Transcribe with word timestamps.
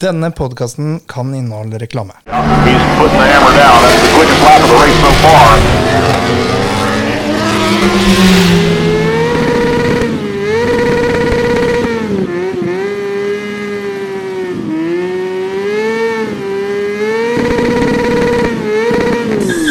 Denne 0.00 0.30
podkasten 0.30 1.00
kan 1.06 1.34
inneholde 1.34 1.78
reklame. 1.78 2.12
He's 2.12 2.82
putting 2.98 3.18
the 3.18 3.26
hammer 3.26 3.52
down. 3.56 3.82
That's 3.82 4.02
the 4.02 4.12
quickest 4.14 4.42
lap 4.42 4.60
of 4.62 4.68
the 4.68 4.76
race 4.76 5.00
so 5.00 5.10
far. 5.24 5.56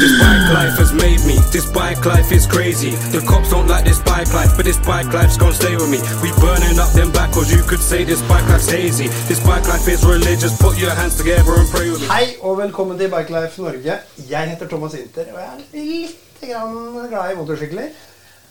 This 0.01 0.13
bike 0.19 0.53
life 0.53 0.77
has 0.79 0.91
made 0.93 1.21
me. 1.27 1.44
This 1.55 1.71
bike 1.71 2.03
life 2.03 2.33
is 2.35 2.45
crazy. 2.45 2.91
The 3.15 3.23
cops 3.23 3.49
don't 3.49 3.69
like 3.69 3.85
this 3.85 3.99
bike 4.03 4.27
life, 4.33 4.51
but 4.57 4.65
this 4.65 4.75
bike 4.75 5.07
life's 5.13 5.37
gonna 5.37 5.55
stay 5.55 5.73
with 5.79 5.87
me. 5.87 5.99
We 6.19 6.29
burning 6.43 6.75
up 6.83 6.91
them 6.91 7.13
backwards. 7.15 7.47
You 7.47 7.63
could 7.63 7.79
say 7.79 8.03
this 8.03 8.21
bike 8.27 8.43
life's 8.51 8.67
hazy. 8.69 9.07
This 9.31 9.39
bike 9.39 9.63
life 9.63 9.87
is 9.87 10.03
religious. 10.03 10.51
Put 10.59 10.75
your 10.77 10.91
hands 10.91 11.15
together 11.15 11.55
and 11.55 11.69
pray 11.71 11.87
with 11.91 12.01
me. 12.01 12.07
Hei 12.11 12.35
og 12.41 12.57
velkommen 12.57 12.99
til 12.99 13.07
Bikelife 13.07 13.61
Norge. 13.61 13.95
Jeg 14.29 14.49
heter 14.49 14.67
Thomas 14.67 14.97
Inter, 14.99 15.31
og 15.31 15.39
jeg 15.39 15.47
er 15.53 15.85
litt 15.93 16.43
grann 16.43 17.07
glad 17.13 17.31
i 17.31 17.39
motorsykler. 17.39 17.87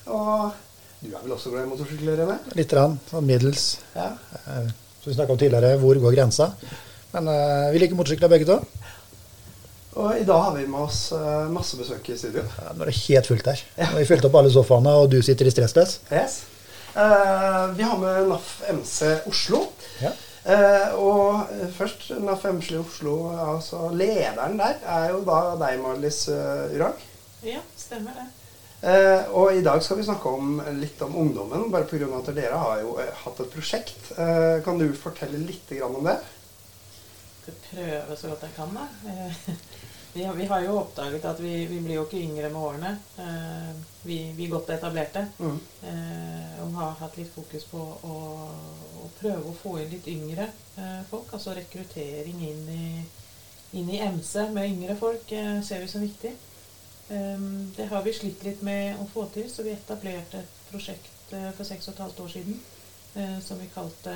Og 0.06 0.56
du 1.04 1.12
er 1.12 1.20
vel 1.26 1.36
også 1.36 1.52
glad 1.52 1.68
i 1.68 1.72
motorsykler, 1.74 2.24
René? 2.24 2.38
Litt 2.56 2.72
rann, 2.72 2.96
sånn 3.12 3.28
middels. 3.28 3.66
Ja. 3.92 4.14
Eh, 4.46 4.72
Som 5.02 5.12
vi 5.12 5.18
snakka 5.18 5.36
om 5.36 5.44
tidligere, 5.44 5.76
hvor 5.76 6.00
går 6.00 6.16
grensa? 6.16 6.54
Men 7.12 7.28
uh, 7.28 7.68
vi 7.68 7.84
liker 7.84 8.00
motorsykler 8.00 8.32
begge 8.32 8.48
to. 8.48 8.62
Og 9.94 10.18
i 10.18 10.24
dag 10.26 10.40
har 10.42 10.56
vi 10.56 10.66
med 10.66 10.80
oss 10.88 11.12
eh, 11.14 11.46
masse 11.54 11.78
besøk 11.78 12.08
i 12.10 12.16
studio. 12.18 12.42
Ja, 12.58 12.72
nå 12.74 12.82
er 12.82 12.90
det 12.90 12.96
helt 13.04 13.30
fullt 13.30 13.46
her. 13.46 13.62
Nå 13.78 13.88
har 13.92 14.00
vi 14.00 14.08
fylt 14.08 14.26
opp 14.26 14.38
alle 14.40 14.50
sofaene, 14.50 14.94
og 14.98 15.10
du 15.12 15.20
sitter 15.22 15.46
i 15.46 15.54
stressløs. 15.54 15.98
Yes. 16.10 16.40
Uh, 16.94 17.74
vi 17.74 17.82
har 17.82 17.98
med 17.98 18.28
NAF 18.30 18.48
MC 18.70 19.10
Oslo. 19.30 19.64
Ja. 20.02 20.12
Uh, 20.44 20.98
og 21.00 21.52
først 21.78 22.10
NAF 22.22 22.44
MC 22.58 22.74
Oslo, 22.78 23.16
altså 23.54 23.88
lederen 23.94 24.58
der, 24.60 24.78
er 24.82 25.10
jo 25.14 25.22
da 25.26 25.40
deg, 25.62 25.78
Marlis 25.82 26.24
uh, 26.30 26.74
Urag. 26.74 27.02
Ja, 27.46 27.62
stemmer 27.78 28.18
det. 28.18 28.26
Uh, 28.84 29.30
og 29.32 29.56
i 29.56 29.62
dag 29.64 29.80
skal 29.82 29.96
vi 29.96 30.04
snakke 30.04 30.28
om, 30.28 30.58
litt 30.76 31.00
om 31.06 31.14
ungdommen, 31.22 31.70
bare 31.72 31.88
pga. 31.88 32.10
at 32.18 32.34
dere 32.36 32.58
har 32.60 32.82
jo 32.82 32.98
hatt 32.98 33.40
et 33.40 33.52
prosjekt. 33.54 34.10
Eh, 34.18 34.58
kan 34.66 34.76
du 34.78 34.90
fortelle 34.98 35.40
litt 35.40 35.70
grann 35.70 35.96
om 35.96 36.04
det? 36.04 36.18
Skal 37.44 37.56
prøve 37.70 38.18
så 38.18 38.34
godt 38.34 38.44
jeg 38.44 38.56
kan, 38.58 38.76
da. 38.76 39.54
Vi 40.14 40.22
har, 40.24 40.34
vi 40.38 40.44
har 40.46 40.60
jo 40.62 40.76
oppdaget 40.78 41.24
at 41.26 41.40
vi, 41.42 41.52
vi 41.66 41.80
blir 41.82 41.96
jo 41.98 42.04
ikke 42.06 42.20
yngre 42.22 42.50
med 42.54 42.62
årene. 42.62 42.92
Eh, 43.18 43.74
Vi, 44.04 44.18
vi 44.36 44.46
godt 44.52 44.68
etablerte. 44.70 45.22
Mm. 45.40 45.58
Eh, 45.82 46.62
Og 46.62 46.74
har 46.76 46.92
hatt 47.00 47.16
litt 47.16 47.32
fokus 47.34 47.64
på 47.70 47.80
å, 47.80 48.16
å 49.04 49.08
prøve 49.18 49.48
å 49.50 49.54
få 49.56 49.78
inn 49.80 49.90
litt 49.94 50.06
yngre 50.12 50.46
eh, 50.76 51.00
folk. 51.10 51.32
Altså 51.34 51.54
rekruttering 51.56 52.42
inn 52.50 52.68
i, 52.68 52.88
inn 53.80 53.90
i 53.90 54.00
MC 54.04 54.48
med 54.52 54.68
yngre 54.70 54.96
folk 55.00 55.32
ser 55.64 55.80
vi 55.82 55.88
som 55.90 56.04
viktig. 56.04 56.34
Det 57.76 57.84
har 57.90 58.02
vi 58.02 58.12
slitt 58.16 58.44
litt 58.46 58.62
med 58.64 58.96
å 59.02 59.04
få 59.12 59.26
til, 59.34 59.48
så 59.52 59.62
vi 59.66 59.74
etablerte 59.74 60.38
et 60.40 60.54
prosjekt 60.70 61.10
for 61.56 61.64
seks 61.68 61.88
og 61.90 61.94
et 61.94 62.00
halvt 62.04 62.20
år 62.24 62.30
siden 62.32 62.56
eh, 63.14 63.34
som 63.44 63.58
vi 63.60 63.68
kalte 63.74 64.14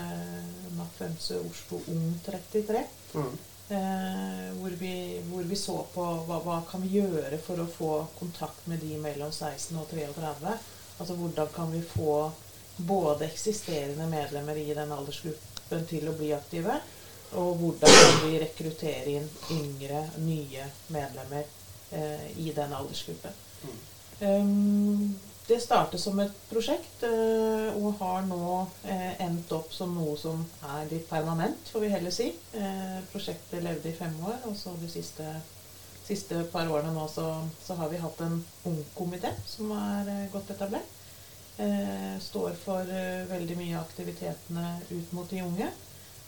MC 0.73 1.37
Oslo 1.43 1.81
Ung 1.93 2.15
33. 2.25 2.85
Mm. 3.15 3.37
Eh, 3.71 4.57
hvor, 4.61 4.71
vi, 4.71 5.23
hvor 5.31 5.43
vi 5.43 5.57
så 5.57 5.77
på 5.93 6.05
hva, 6.25 6.39
hva 6.41 6.63
kan 6.71 6.81
vi 6.81 7.03
gjøre 7.03 7.37
for 7.45 7.61
å 7.61 7.67
få 7.69 7.91
kontakt 8.17 8.65
med 8.71 8.81
de 8.81 8.97
mellom 8.97 9.33
16 9.33 9.77
og 9.77 9.91
33. 9.91 10.55
Altså 10.99 11.17
hvordan 11.19 11.51
kan 11.53 11.69
vi 11.75 11.83
få 11.85 12.31
både 12.79 13.27
eksisterende 13.27 14.07
medlemmer 14.09 14.57
i 14.57 14.73
den 14.73 14.95
aldersgruppen 14.95 15.85
til 15.91 16.09
å 16.09 16.17
bli 16.17 16.31
aktive, 16.33 16.79
og 17.37 17.61
hvordan 17.61 17.93
kan 17.93 18.19
vi 18.25 18.41
rekruttere 18.41 19.19
inn 19.19 19.29
yngre, 19.53 20.01
nye 20.25 20.71
medlemmer 20.95 21.45
eh, 21.93 22.29
i 22.41 22.55
den 22.57 22.73
aldersgruppen. 22.73 23.37
Um, 24.25 25.19
det 25.49 25.61
startet 25.65 26.01
som 26.01 26.19
et 26.21 26.35
prosjekt 26.51 27.05
eh, 27.09 27.77
og 27.79 27.97
har 28.03 28.27
nå 28.29 28.49
eh, 28.85 29.15
endt 29.25 29.53
opp 29.57 29.71
som 29.73 29.95
noe 29.97 30.17
som 30.21 30.43
er 30.75 30.91
litt 30.91 31.07
permanent, 31.09 31.71
får 31.73 31.85
vi 31.85 31.93
heller 31.93 32.13
si. 32.13 32.27
Eh, 32.53 32.99
prosjektet 33.13 33.65
levde 33.65 33.89
i 33.89 33.97
fem 33.97 34.13
år, 34.29 34.43
og 34.51 34.57
så 34.59 34.75
de 34.77 34.91
siste, 34.93 35.25
siste 36.05 36.43
par 36.53 36.69
årene 36.69 36.93
nå 36.93 37.07
så, 37.13 37.25
så 37.65 37.79
har 37.81 37.89
vi 37.89 38.03
hatt 38.03 38.21
en 38.27 38.37
ungkomité 38.69 39.33
som 39.49 39.73
er 39.77 40.29
godt 40.35 40.53
etablert. 40.57 40.95
Står 42.23 42.53
for 42.55 42.87
veldig 43.27 43.55
mye 43.59 43.75
av 43.75 43.89
aktivitetene 43.89 44.77
ut 44.93 45.15
mot 45.17 45.27
de 45.27 45.41
unge. 45.43 45.67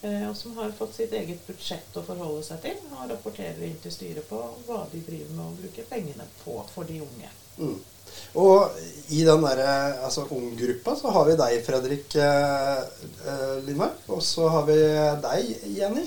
Og 0.03 0.33
som 0.35 0.57
har 0.57 0.75
fått 0.75 0.97
sitt 0.97 1.15
eget 1.15 1.45
budsjett 1.47 2.01
å 2.01 2.03
forholde 2.03 2.43
seg 2.49 2.65
til, 2.65 2.81
og 2.97 3.13
rapporterer 3.13 3.63
inn 3.69 3.79
til 3.85 3.95
styret 3.95 4.27
på 4.27 4.41
hva 4.67 4.81
de 4.91 5.05
driver 5.07 5.31
med 5.37 5.45
og 5.45 5.63
bruker 5.63 5.87
pengene 5.93 6.27
på 6.41 6.57
for 6.73 6.91
de 6.91 6.99
unge. 7.05 7.31
Mm. 7.61 7.79
Og 8.41 8.77
i 9.11 9.25
den 9.27 9.43
derre 9.43 9.73
altså, 10.07 10.25
unggruppa 10.31 10.95
så 10.99 11.11
har 11.15 11.27
vi 11.27 11.35
deg, 11.39 11.57
Fredrik 11.67 12.15
eh, 12.15 12.85
eh, 13.27 13.57
Lindmark. 13.67 14.05
Og 14.15 14.23
så 14.23 14.47
har 14.55 14.67
vi 14.69 14.77
deg, 15.25 15.51
Jenny. 15.77 16.07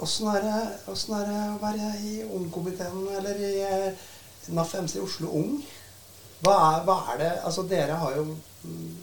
Åssen 0.00 0.30
er, 0.32 0.40
det- 0.46 0.94
er 1.12 1.26
det 1.28 1.40
å 1.52 1.58
være 1.60 1.90
i 2.08 2.14
ungkomiteen 2.24 3.02
eller 3.18 3.36
i 3.44 3.52
eh, 3.60 4.06
NAF 4.56 4.74
MC 4.80 4.96
Oslo 5.04 5.28
Ung? 5.36 5.58
Hva 6.40 6.54
er, 6.70 6.84
hva 6.86 6.94
er 7.12 7.18
det 7.20 7.32
Altså 7.44 7.66
dere 7.68 7.98
har 8.00 8.14
jo, 8.16 8.22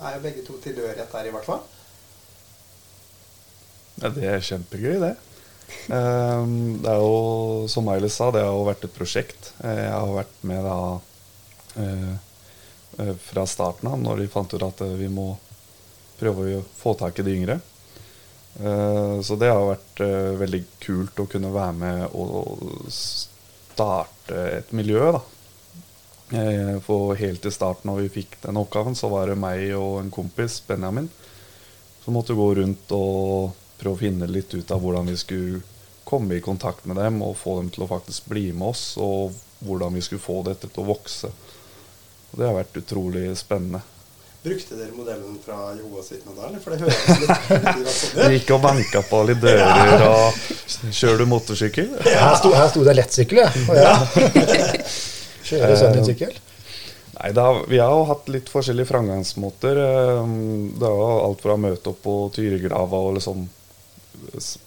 er 0.02 0.16
jo 0.16 0.24
begge 0.24 0.46
to 0.48 0.58
tilhørighet 0.64 1.12
der, 1.14 1.30
i 1.30 1.34
hvert 1.36 1.46
fall. 1.46 1.62
Ja, 4.02 4.10
det 4.14 4.26
er 4.30 4.42
kjempegøy, 4.46 4.98
det. 5.06 5.14
Ehm, 5.68 6.80
det 6.84 6.92
er 6.92 7.02
jo, 7.02 7.68
som 7.72 7.86
Miley 7.88 8.12
sa, 8.12 8.30
det 8.32 8.44
har 8.44 8.54
jo 8.56 8.68
vært 8.68 8.86
et 8.88 8.96
prosjekt. 8.96 9.54
Eh, 9.64 9.84
Jeg 9.88 9.94
har 9.94 10.14
vært 10.16 10.38
med 10.48 10.64
da 10.68 10.78
eh, 11.84 12.14
eh, 13.00 13.16
fra 13.30 13.46
starten 13.48 13.92
av, 13.92 14.00
når 14.02 14.24
de 14.24 14.30
fant 14.32 14.54
ut 14.54 14.68
at 14.68 14.84
vi 15.00 15.10
må 15.12 15.34
prøve 16.20 16.48
å 16.58 16.64
få 16.80 16.96
tak 16.98 17.20
i 17.20 17.28
de 17.28 17.36
yngre. 17.38 17.60
Så 18.58 19.36
det 19.38 19.52
har 19.54 19.68
vært 19.68 20.00
veldig 20.40 20.60
kult 20.82 21.20
å 21.22 21.28
kunne 21.30 21.52
være 21.54 21.74
med 21.78 22.16
og 22.18 22.88
starte 22.90 24.40
et 24.56 24.72
miljø, 24.74 25.12
da. 25.14 25.22
For 26.88 27.14
helt 27.20 27.46
i 27.46 27.52
starten 27.54 27.92
når 27.92 28.08
vi 28.08 28.16
fikk 28.16 28.40
den 28.48 28.58
oppgaven, 28.58 28.98
så 28.98 29.12
var 29.14 29.30
det 29.30 29.38
meg 29.38 29.62
og 29.78 30.00
en 30.02 30.10
kompis, 30.10 30.58
Benjamin, 30.66 31.06
som 32.02 32.18
måtte 32.18 32.34
gå 32.34 32.50
rundt 32.58 32.98
og 32.98 33.54
prøve 33.78 33.96
å 33.96 34.02
finne 34.02 34.30
litt 34.30 34.54
ut 34.58 34.72
av 34.74 34.82
hvordan 34.84 35.10
vi 35.12 35.18
skulle 35.20 35.62
komme 36.08 36.38
i 36.38 36.42
kontakt 36.42 36.86
med 36.88 36.98
dem 36.98 37.20
og 37.26 37.36
få 37.38 37.58
dem 37.60 37.70
til 37.74 37.84
å 37.84 37.90
faktisk 37.92 38.30
bli 38.32 38.50
med 38.56 38.70
oss, 38.72 38.86
og 38.98 39.36
hvordan 39.66 39.94
vi 39.98 40.02
skulle 40.06 40.24
få 40.24 40.40
dette 40.48 40.70
til 40.72 40.84
å 40.86 40.88
vokse. 40.94 41.30
Og 42.32 42.40
det 42.40 42.48
har 42.48 42.56
vært 42.56 42.80
utrolig 42.80 43.30
spennende. 43.40 43.82
Brukte 44.44 44.78
dere 44.78 44.94
modellen 44.96 45.36
fra 45.44 45.74
Joa 45.76 46.04
vitner 46.06 46.36
da, 46.38 46.48
eller? 46.48 46.62
For 46.64 46.72
det 46.72 46.78
høres 46.86 47.08
litt, 47.20 47.90
sånn 47.98 48.30
Vi 48.30 48.38
gikk 48.38 48.52
og 48.56 48.62
banka 48.64 49.02
på 49.10 49.22
litt 49.28 49.42
dører 49.44 50.04
og 50.06 50.38
Kjører 50.94 51.24
du 51.24 51.26
motorsykkel? 51.28 51.90
Her 52.06 52.36
sto, 52.40 52.54
her 52.56 52.70
sto 52.72 52.86
det 52.88 52.96
lettsykkel, 52.96 53.42
ja. 53.42 53.50
Kjører 55.48 55.74
du 55.74 55.80
sånn 55.82 56.08
sykkel. 56.08 56.38
Nei, 57.18 57.34
har, 57.34 57.60
Vi 57.68 57.80
har 57.82 57.92
jo 57.92 58.08
hatt 58.12 58.30
litt 58.32 58.50
forskjellige 58.52 58.92
framgangsmåter. 58.92 59.80
Eh, 59.84 60.34
Det 60.78 60.86
er 60.86 60.96
jo 61.02 61.08
alt 61.26 61.44
fra 61.44 61.56
å 61.58 61.62
møte 61.62 61.92
opp 61.92 62.02
på 62.06 62.16
Tyregrava 62.36 63.00
og 63.10 63.18
liksom 63.18 63.48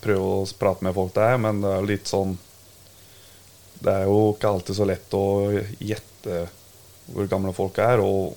prøve 0.02 0.30
å 0.40 0.46
prate 0.58 0.86
med 0.86 0.94
folk 0.96 1.14
der, 1.16 1.36
men 1.42 1.60
det 1.64 1.74
er 1.76 1.88
litt 1.88 2.10
sånn 2.10 2.36
Det 3.80 3.92
er 3.92 4.08
jo 4.08 4.34
ikke 4.34 4.50
alltid 4.50 4.76
så 4.76 4.86
lett 4.88 5.14
å 5.16 5.26
gjette 5.78 6.40
hvor 7.10 7.26
gamle 7.30 7.52
folk 7.56 7.78
er, 7.82 8.02
og 8.04 8.36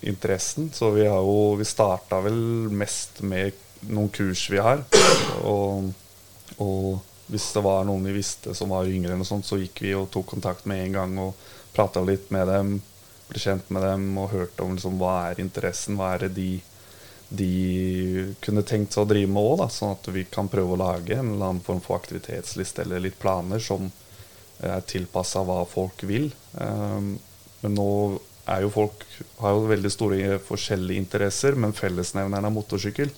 interessen. 0.00 0.70
Så 0.72 0.90
vi 0.90 1.06
har 1.06 1.18
jo 1.18 1.56
Vi 1.58 1.64
starta 1.64 2.20
vel 2.24 2.70
mest 2.70 3.22
med 3.22 3.52
noen 3.90 4.08
kurs 4.08 4.48
vi 4.50 4.58
har. 4.62 4.84
Og, 5.42 5.90
og 6.58 6.98
hvis 7.28 7.50
det 7.54 7.62
var 7.64 7.84
noen 7.86 8.06
vi 8.08 8.16
visste 8.16 8.54
som 8.56 8.72
var 8.72 8.88
yngre, 8.88 9.12
eller 9.12 9.22
noe 9.22 9.28
sånt, 9.28 9.46
så 9.46 9.58
gikk 9.60 9.82
vi 9.84 9.94
og 9.98 10.08
tok 10.12 10.30
kontakt 10.32 10.66
med 10.66 10.86
en 10.86 10.96
gang 10.96 11.18
og 11.22 11.34
prata 11.74 12.02
litt 12.04 12.30
med 12.34 12.48
dem. 12.48 12.78
Ble 13.28 13.42
kjent 13.42 13.68
med 13.74 13.84
dem 13.84 14.06
og 14.18 14.32
hørte 14.32 14.64
om 14.64 14.74
liksom, 14.76 14.96
hva 15.00 15.28
er 15.28 15.42
interessen, 15.42 15.98
hva 15.98 16.14
er 16.14 16.26
det 16.26 16.32
de, 16.38 16.50
de 17.28 18.34
kunne 18.40 18.64
tenkt 18.64 18.94
seg 18.94 19.04
å 19.04 19.08
drive 19.10 19.30
med 19.30 19.44
òg, 19.44 19.64
sånn 19.72 19.96
at 19.96 20.08
vi 20.14 20.24
kan 20.32 20.48
prøve 20.48 20.74
å 20.74 20.80
lage 20.80 21.18
en 21.18 21.34
eller 21.34 21.50
annen 21.50 21.64
form 21.64 21.82
for 21.84 22.00
aktivitetsliste 22.00 22.86
eller 22.86 23.04
litt 23.04 23.18
planer 23.20 23.60
som 23.60 23.90
er 24.64 24.80
tilpassa 24.88 25.44
hva 25.46 25.60
folk 25.68 26.02
vil. 26.08 26.30
Um, 26.54 27.16
men 27.60 27.76
nå 27.76 27.90
er 28.48 28.64
jo 28.64 28.72
folk 28.72 29.04
har 29.42 29.54
jo 29.54 29.68
veldig 29.68 29.90
store 29.92 30.38
forskjellige 30.42 31.04
interesser, 31.04 31.58
men 31.58 31.76
fellesnevneren 31.76 32.48
er 32.48 32.54
motorsykkel. 32.54 33.12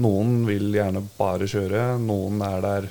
Noen 0.00 0.40
vil 0.48 0.70
gjerne 0.72 1.02
bare 1.18 1.48
kjøre, 1.50 1.82
noen 2.00 2.40
er 2.46 2.64
der 2.64 2.88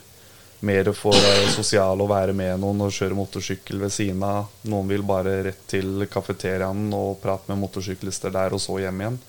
mer 0.67 0.89
for 0.97 1.13
eh, 1.13 1.49
sosial 1.53 2.01
å 2.01 2.07
være 2.09 2.33
med 2.33 2.57
noen 2.61 2.87
og 2.87 2.93
kjøre 2.93 3.17
motorsykkel 3.17 3.81
ved 3.83 3.93
siden 3.93 4.23
av. 4.25 4.51
Noen 4.69 4.89
vil 4.89 5.05
bare 5.05 5.35
rett 5.49 5.65
til 5.69 6.05
kafeteriaen 6.09 6.87
og 6.97 7.19
prate 7.21 7.51
med 7.51 7.61
motorsyklister 7.61 8.33
der, 8.33 8.55
og 8.57 8.61
så 8.61 8.79
hjem 8.81 9.03
igjen. 9.03 9.19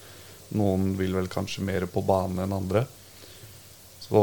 Noen 0.57 0.95
vil 0.97 1.17
vel 1.17 1.29
kanskje 1.33 1.65
mer 1.67 1.85
på 1.93 2.03
bane 2.07 2.45
enn 2.45 2.57
andre. 2.57 2.87
Så 4.01 4.21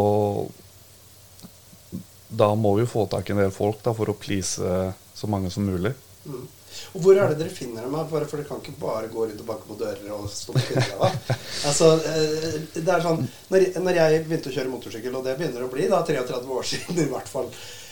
da 2.30 2.50
må 2.57 2.74
vi 2.75 2.86
jo 2.86 2.89
få 2.89 3.06
tak 3.12 3.30
i 3.30 3.36
en 3.36 3.44
del 3.44 3.54
folk 3.54 3.83
da, 3.86 3.94
for 3.94 4.10
å 4.10 4.18
please 4.18 4.74
så 5.16 5.30
mange 5.30 5.51
som 5.54 5.68
mulig. 5.68 5.94
Mm. 6.25 6.48
Og 6.95 7.04
hvor 7.04 7.18
er 7.18 7.31
det 7.31 7.39
dere 7.39 7.54
finner 7.54 7.86
dem? 7.86 7.95
Bare 8.10 8.27
For 8.27 8.39
dere 8.39 8.48
kan 8.50 8.62
ikke 8.62 8.75
bare 8.81 9.10
gå 9.12 9.27
rundt 9.27 9.42
og 9.44 9.48
banke 9.48 9.69
på 9.69 9.77
dører 9.80 10.12
og 10.16 10.27
stå 10.31 10.56
på 10.56 10.63
kundene. 10.69 11.10
altså, 11.69 11.92
eh, 12.12 12.60
det 12.75 12.86
er 12.92 13.04
sånn, 13.06 13.24
når, 13.51 13.68
når 13.86 14.00
jeg 14.01 14.22
begynte 14.27 14.51
å 14.51 14.56
kjøre 14.57 14.74
motorsykkel, 14.74 15.18
og 15.19 15.25
det 15.27 15.38
begynner 15.39 15.66
å 15.66 15.72
bli 15.72 15.89
da 15.92 16.01
33 16.07 16.56
år 16.60 16.69
siden 16.72 17.01
i 17.06 17.10
hvert 17.12 17.31
fall, 17.31 17.51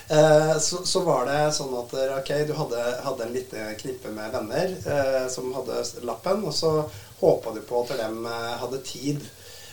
eh, 0.09 0.57
så, 0.59 0.81
så 0.85 1.03
var 1.05 1.25
det 1.29 1.39
sånn 1.55 1.73
at 1.79 1.93
eh, 1.99 2.17
ok, 2.17 2.33
du 2.49 2.53
hadde, 2.57 2.83
hadde 3.05 3.27
en 3.27 3.37
lite 3.37 3.69
knippe 3.79 4.11
med 4.15 4.33
venner 4.35 4.75
eh, 4.83 5.23
som 5.31 5.53
hadde 5.55 5.83
lappen, 6.07 6.43
og 6.47 6.53
så 6.55 6.73
håpa 7.21 7.55
du 7.55 7.61
på 7.67 7.85
at 7.85 7.95
de 8.01 8.09
eh, 8.09 8.51
hadde 8.63 8.83
tid. 8.87 9.23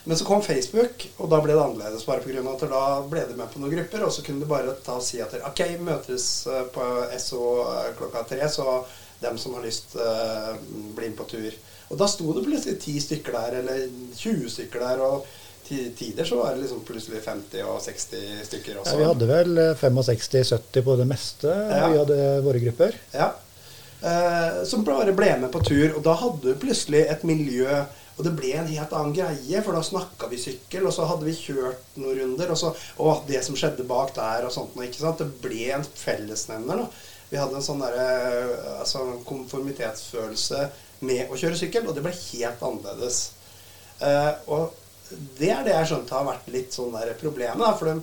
Men 0.05 0.17
så 0.17 0.25
kom 0.25 0.41
Facebook, 0.43 1.05
og 1.21 1.29
da 1.29 1.43
ble 1.45 1.53
det 1.53 1.61
annerledes. 1.61 2.07
bare 2.09 2.25
på 2.25 2.31
grunn 2.33 2.47
av 2.49 2.57
at 2.57 2.71
Da 2.73 2.85
ble 3.11 3.27
du 3.29 3.35
med 3.37 3.51
på 3.53 3.61
noen 3.61 3.75
grupper, 3.75 4.07
og 4.07 4.15
så 4.17 4.25
kunne 4.25 4.41
du 4.41 4.49
bare 4.49 4.73
ta 4.85 4.97
og 4.97 5.05
si 5.05 5.21
at 5.21 5.37
ok, 5.45 5.61
møtes 5.85 6.31
på 6.73 6.87
SO 7.21 7.43
klokka 7.99 8.25
tre, 8.31 8.49
så 8.49 8.81
dem 9.21 9.39
som 9.39 9.55
har 9.55 9.63
lyst, 9.63 9.97
eh, 9.97 10.55
blir 10.95 11.09
med 11.09 11.19
på 11.19 11.25
tur. 11.25 11.53
Og 11.91 11.99
da 11.99 12.07
sto 12.09 12.33
det 12.33 12.47
plutselig 12.47 12.81
ti 12.81 13.01
stykker 13.01 13.33
der, 13.33 13.59
eller 13.61 13.89
20 14.17 14.51
stykker 14.51 14.81
der. 14.81 15.01
og 15.01 15.27
tider 15.99 16.27
så 16.27 16.41
var 16.41 16.55
det 16.55 16.65
liksom 16.65 16.83
plutselig 16.87 17.23
50 17.25 17.63
og 17.69 17.79
60 17.85 18.43
stykker 18.49 18.81
også. 18.81 18.97
Ja, 18.97 18.99
vi 18.99 19.09
hadde 19.11 19.29
vel 19.31 19.63
65-70 19.79 20.85
på 20.87 20.97
det 21.01 21.07
meste. 21.11 21.55
Ja. 21.71 21.87
Vi 21.93 22.01
hadde 22.03 22.19
våre 22.47 22.63
grupper. 22.65 22.99
Ja. 23.15 23.31
Eh, 24.03 24.63
som 24.65 24.85
bare 24.85 25.13
ble 25.17 25.33
med 25.43 25.53
på 25.53 25.63
tur. 25.65 25.97
Og 25.97 26.03
da 26.05 26.17
hadde 26.21 26.53
du 26.53 26.61
plutselig 26.61 27.05
et 27.07 27.25
miljø. 27.29 27.83
Og 28.19 28.27
det 28.27 28.35
ble 28.37 28.51
en 28.53 28.69
helt 28.69 28.91
annen 28.93 29.15
greie, 29.17 29.63
for 29.65 29.73
da 29.73 29.81
snakka 29.85 30.29
vi 30.29 30.37
sykkel, 30.41 30.85
og 30.85 30.93
så 30.93 31.07
hadde 31.09 31.25
vi 31.25 31.33
kjørt 31.37 31.95
noen 31.97 32.19
runder. 32.19 32.53
Og 32.53 32.59
så 32.61 32.75
Å, 33.01 33.15
det 33.29 33.41
som 33.47 33.57
skjedde 33.57 33.87
bak 33.89 34.13
der, 34.17 34.45
og 34.45 34.53
sånt 34.53 34.77
noe. 34.77 34.89
ikke 34.89 35.01
sant? 35.01 35.23
Det 35.23 35.41
ble 35.41 35.71
en 35.77 35.87
fellesnevner. 35.87 36.85
da. 36.85 37.09
Vi 37.31 37.39
hadde 37.39 37.57
en 37.57 37.65
sånn 37.65 37.81
derre 37.81 38.09
altså, 38.81 39.07
konformitetsfølelse 39.29 40.65
med 41.07 41.31
å 41.31 41.39
kjøre 41.39 41.57
sykkel, 41.57 41.87
og 41.89 41.97
det 41.97 42.05
ble 42.05 42.13
helt 42.13 42.65
annerledes. 42.67 43.21
Eh, 44.05 44.33
og 44.53 44.77
det 45.39 45.51
er 45.55 45.63
det 45.67 45.75
jeg 45.75 45.87
skjønte 45.91 46.17
har 46.17 46.25
vært 46.29 46.47
litt 46.55 46.71
sånn 46.77 46.95
der 46.95 47.21
problemet. 47.21 47.63
Da, 47.63 47.71
for 47.79 47.87
de, 47.91 47.95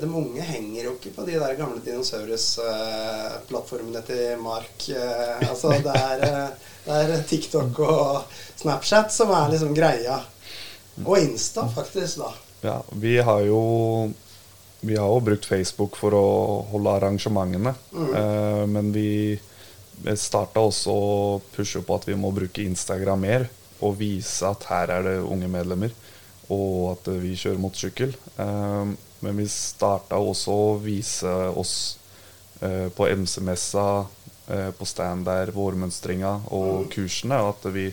de 0.00 0.06
unge 0.20 0.42
henger 0.44 0.82
jo 0.84 0.92
ikke 0.96 1.16
på 1.16 1.22
de 1.28 1.34
der 1.40 1.58
gamle 1.58 1.80
dinosaurus-plattformene 1.84 4.00
til 4.08 4.24
Mark. 4.42 4.78
Eh, 4.92 5.38
altså 5.48 5.66
det 5.84 5.94
er, 5.94 6.16
eh, 6.28 6.50
det 6.86 6.94
er 7.04 7.08
TikTok 7.28 7.72
og 7.84 8.04
Snapchat 8.60 9.08
som 9.14 9.28
er 9.36 9.46
liksom 9.54 9.72
greia. 9.76 10.16
Og 11.04 11.16
Insta, 11.20 11.62
faktisk, 11.70 12.14
da. 12.24 12.30
Ja, 12.64 12.78
vi 12.98 13.18
har 13.22 13.40
jo 13.46 13.60
vi 14.80 14.96
har 14.96 15.06
jo 15.06 15.20
brukt 15.20 15.46
Facebook 15.46 15.96
for 15.98 16.14
å 16.14 16.26
holde 16.70 16.94
arrangementene. 16.98 17.74
Eh, 17.94 18.64
men 18.70 18.92
vi 18.94 19.38
starta 20.14 20.62
også 20.62 20.94
å 20.94 21.40
pushe 21.54 21.82
på 21.82 21.96
at 21.98 22.06
vi 22.06 22.14
må 22.18 22.30
bruke 22.34 22.62
Instagram 22.62 23.24
mer. 23.26 23.48
Og 23.82 23.96
vise 23.98 24.46
at 24.46 24.68
her 24.70 24.92
er 24.94 25.06
det 25.06 25.16
unge 25.22 25.50
medlemmer, 25.50 25.90
og 26.54 26.92
at 26.94 27.10
vi 27.20 27.34
kjører 27.36 27.60
motorsykkel. 27.62 28.14
Eh, 28.40 28.92
men 29.24 29.40
vi 29.42 29.46
starta 29.50 30.20
også 30.22 30.54
å 30.54 30.76
vise 30.82 31.32
oss 31.58 31.74
eh, 32.60 32.86
på 32.94 33.08
MC-messa, 33.08 33.86
eh, 34.48 34.70
på 34.76 34.88
stand 34.88 35.26
der, 35.28 35.52
vårmønstringa 35.54 36.34
og 36.54 36.88
kursene. 36.94 37.40
At 37.50 37.66
vi, 37.74 37.88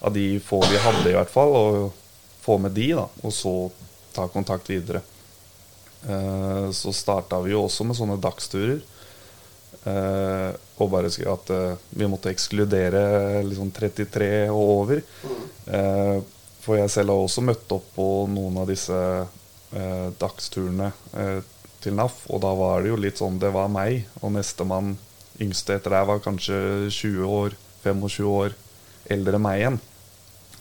av 0.00 0.16
de 0.16 0.26
få 0.42 0.62
vi 0.66 0.80
hadde, 0.82 1.10
i 1.10 1.16
hvert 1.16 1.32
fall, 1.32 1.56
og 1.56 2.38
få 2.42 2.58
med 2.62 2.74
de, 2.78 2.92
da. 2.98 3.06
Og 3.22 3.34
så 3.36 3.54
ta 4.16 4.26
kontakt 4.32 4.70
videre. 4.72 5.04
Eh, 6.08 6.70
så 6.74 6.94
starta 6.96 7.40
vi 7.44 7.54
jo 7.54 7.66
også 7.68 7.86
med 7.86 7.98
sånne 7.98 8.18
dagsturer. 8.22 8.82
Uh, 9.82 10.54
og 10.78 10.92
bare 10.92 11.08
at 11.10 11.48
uh, 11.50 11.78
vi 11.90 12.06
måtte 12.06 12.30
ekskludere 12.30 13.42
liksom 13.42 13.72
33 13.74 14.28
og 14.52 14.68
over. 14.76 15.00
Eh, 15.66 16.18
for 16.62 16.78
jeg 16.78 16.90
selv 16.94 17.12
har 17.12 17.22
også 17.22 17.44
møtt 17.44 17.72
opp 17.74 17.88
på 17.96 18.08
noen 18.30 18.60
av 18.62 18.68
disse 18.70 18.96
eh, 18.96 20.08
dagsturene 20.20 20.92
eh, 21.18 21.38
til 21.82 21.96
NAF, 21.98 22.24
og 22.30 22.42
da 22.44 22.52
var 22.54 22.82
det 22.82 22.92
jo 22.92 22.98
litt 23.00 23.18
sånn 23.18 23.40
Det 23.42 23.50
var 23.50 23.72
meg, 23.72 24.04
og 24.22 24.36
nestemann 24.36 24.94
yngste 25.42 25.76
etter 25.78 25.96
deg 25.96 26.06
var 26.06 26.22
kanskje 26.22 26.58
20 26.92 27.24
år, 27.26 27.56
25 27.82 28.28
år 28.30 28.54
eldre 29.10 29.38
enn 29.38 29.42
meg 29.42 29.62
igjen. 29.62 29.80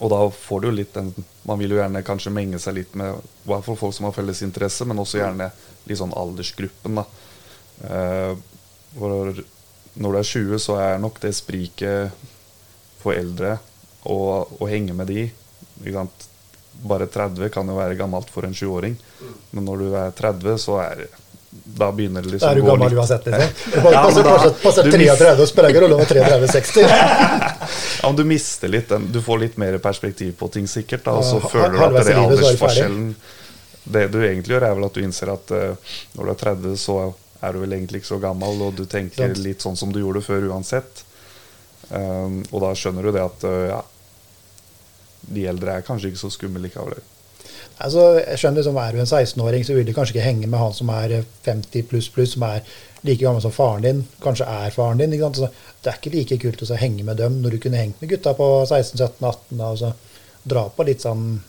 Og 0.02 0.10
da 0.10 0.22
får 0.34 0.62
du 0.62 0.68
jo 0.72 0.74
litt 0.80 0.96
den 0.96 1.12
Man 1.46 1.60
vil 1.62 1.76
jo 1.76 1.78
gjerne 1.78 2.02
kanskje 2.06 2.34
menge 2.34 2.58
seg 2.62 2.80
litt 2.80 2.96
med 2.98 3.14
i 3.14 3.50
hvert 3.50 3.66
fall 3.66 3.78
folk 3.78 3.94
som 3.94 4.08
har 4.08 4.16
felles 4.16 4.42
interesse, 4.46 4.86
men 4.86 5.02
også 5.02 5.20
gjerne 5.22 5.52
litt 5.90 5.98
sånn 5.98 6.14
aldersgruppen, 6.18 7.02
da. 7.02 7.06
Eh, 7.86 8.34
for 8.98 9.42
når 9.94 10.14
du 10.14 10.18
er 10.20 10.28
20, 10.28 10.62
så 10.62 10.78
er 10.82 11.02
nok 11.02 11.18
det 11.24 11.34
spriket 11.36 12.14
for 13.02 13.18
eldre 13.18 13.58
å, 14.06 14.68
henge 14.70 14.94
med 14.98 15.10
de. 15.10 15.26
Bare 16.82 17.06
30 17.12 17.50
kan 17.54 17.68
jo 17.68 17.76
være 17.78 17.98
gammelt 18.00 18.30
for 18.34 18.48
en 18.48 18.54
20-åring, 18.56 18.96
men 19.52 19.66
når 19.68 19.82
du 19.84 19.96
er 20.00 20.14
30, 20.18 20.56
så 20.58 20.80
er 20.82 21.04
da 21.52 21.92
begynner 21.92 22.24
det 22.24 22.32
liksom 22.32 22.48
Da 22.48 22.52
er 22.52 22.62
du 22.62 22.68
gammel 22.68 22.94
uansett, 22.98 23.26
liksom. 23.26 23.74
Det 23.84 23.92
Ja, 23.92 24.04
passer, 24.06 24.24
da- 24.24 24.36
passer, 24.38 24.54
passer 24.64 24.88
33 24.92 25.32
og 25.36 25.50
spiller 25.50 25.74
ingen 25.74 25.84
rolle 25.84 25.98
om 25.98 26.04
er 26.06 26.12
33-60. 26.16 26.88
Ja, 28.02 28.08
men 28.08 28.16
du 28.18 28.24
mister 28.26 28.72
litt 28.72 28.90
Du 29.14 29.20
får 29.22 29.42
litt 29.44 29.58
mer 29.62 29.78
perspektiv 29.84 30.32
på 30.40 30.48
ting, 30.54 30.68
sikkert. 30.68 31.04
Da, 31.06 31.18
og 31.20 31.28
så 31.28 31.42
Ja, 31.42 31.52
føler 31.52 31.76
du 31.76 31.84
at 31.84 31.94
det 31.98 32.02
er 32.02 32.12
er 32.12 32.16
du 32.16 32.22
aldersforskjellen 32.24 33.06
Det 33.84 34.06
du 34.14 34.18
egentlig 34.24 34.56
gjør, 34.56 34.66
er 34.70 34.80
vel 34.80 34.88
at 34.88 34.98
du 34.98 35.04
innser 35.04 35.34
at 35.36 35.54
uh, 35.54 35.94
når 36.16 36.24
du 36.24 36.34
er 36.34 36.42
30, 36.46 36.80
så 36.80 36.98
er 37.42 37.54
du 37.54 37.62
vel 37.66 37.76
egentlig 37.78 38.02
ikke 38.02 38.14
så 38.14 38.20
gammel, 38.24 38.62
og 38.64 38.76
du 38.78 38.86
tenker 38.90 39.36
litt 39.42 39.64
sånn 39.66 39.78
som 39.78 39.92
du 39.92 40.00
gjorde 40.00 40.22
før 40.24 40.48
uansett. 40.54 41.04
Um, 41.90 42.42
og 42.52 42.62
da 42.64 42.72
skjønner 42.78 43.04
du 43.04 43.12
det 43.12 43.24
at 43.26 43.46
uh, 43.50 43.64
ja, 43.74 43.80
de 45.22 45.48
eldre 45.50 45.78
er 45.78 45.88
kanskje 45.88 46.12
ikke 46.12 46.24
så 46.24 46.32
skumle 46.34 46.62
likevel. 46.64 47.02
Altså, 47.82 48.06
jeg 48.20 48.38
skjønner 48.38 48.62
liksom, 48.62 48.78
Er 48.78 48.94
du 48.94 49.02
en 49.02 49.10
16-åring, 49.10 49.66
så 49.66 49.76
vil 49.76 49.86
du 49.88 49.94
kanskje 49.94 50.16
ikke 50.16 50.26
henge 50.28 50.48
med 50.48 50.60
han 50.62 50.74
som 50.74 50.90
er 50.94 51.22
50 51.46 51.88
pluss 51.90 52.10
pluss, 52.14 52.36
som 52.36 52.46
er 52.46 52.66
like 53.08 53.24
gammel 53.24 53.42
som 53.42 53.54
faren 53.54 53.86
din, 53.86 54.02
kanskje 54.22 54.46
er 54.46 54.74
faren 54.76 55.02
din. 55.02 55.16
Så 55.34 55.50
det 55.82 55.90
er 55.90 55.98
ikke 55.98 56.16
like 56.16 56.38
kult 56.44 56.62
å 56.62 56.78
henge 56.78 57.06
med 57.08 57.18
dem 57.18 57.40
når 57.42 57.56
du 57.56 57.62
kunne 57.64 57.82
hengt 57.82 58.02
med 58.02 58.12
gutta 58.14 58.36
på 58.38 58.50
16-17-18 58.68 59.64
Altså, 59.66 59.94
dra 60.44 60.68
på 60.70 60.86
litt 60.88 61.06
sånn 61.06 61.42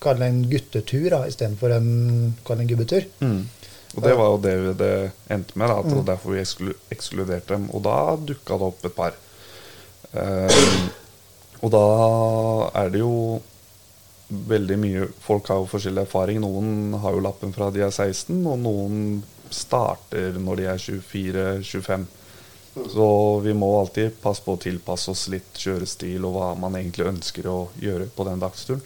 Kall 0.00 0.16
det 0.16 0.30
en 0.30 0.44
guttetur 0.48 1.12
istedenfor 1.26 1.74
en, 1.74 1.88
en 2.32 2.68
gubbetur. 2.70 3.04
Og 3.20 4.04
det 4.06 4.14
var 4.16 4.30
jo 4.30 4.38
det 4.40 4.54
det 4.80 4.94
endte 5.28 5.58
med, 5.60 5.68
da, 5.68 5.74
at 5.82 5.88
det 5.90 5.96
var 5.98 6.06
derfor 6.14 6.32
vi 6.32 6.72
ekskluderte 6.94 7.52
dem. 7.52 7.66
Og 7.76 7.82
da 7.84 7.96
dukka 8.16 8.56
det 8.56 8.68
opp 8.70 8.86
et 8.88 8.96
par. 8.96 9.18
Um, 10.14 10.86
og 11.60 11.72
da 11.74 11.86
er 12.82 12.92
det 12.92 13.02
jo 13.02 13.40
veldig 14.30 14.76
mye 14.78 15.08
Folk 15.20 15.50
har 15.50 15.58
jo 15.58 15.68
forskjellig 15.70 16.04
erfaring. 16.06 16.40
Noen 16.42 16.94
har 17.02 17.16
jo 17.16 17.24
lappen 17.24 17.52
fra 17.52 17.70
de 17.74 17.82
er 17.84 17.90
16, 17.90 18.38
og 18.46 18.58
noen 18.62 19.22
starter 19.50 20.38
når 20.38 20.60
de 20.60 20.68
er 20.70 20.82
24-25. 20.84 22.06
Så 22.94 23.06
vi 23.42 23.54
må 23.58 23.72
alltid 23.80 24.20
passe 24.22 24.44
på 24.46 24.54
å 24.54 24.60
tilpasse 24.62 25.10
oss 25.10 25.26
litt 25.32 25.58
kjørestil 25.58 26.24
og 26.28 26.36
hva 26.36 26.52
man 26.58 26.78
egentlig 26.78 27.08
ønsker 27.10 27.48
å 27.50 27.58
gjøre 27.82 28.06
på 28.14 28.26
den 28.28 28.42
dagsturen. 28.42 28.84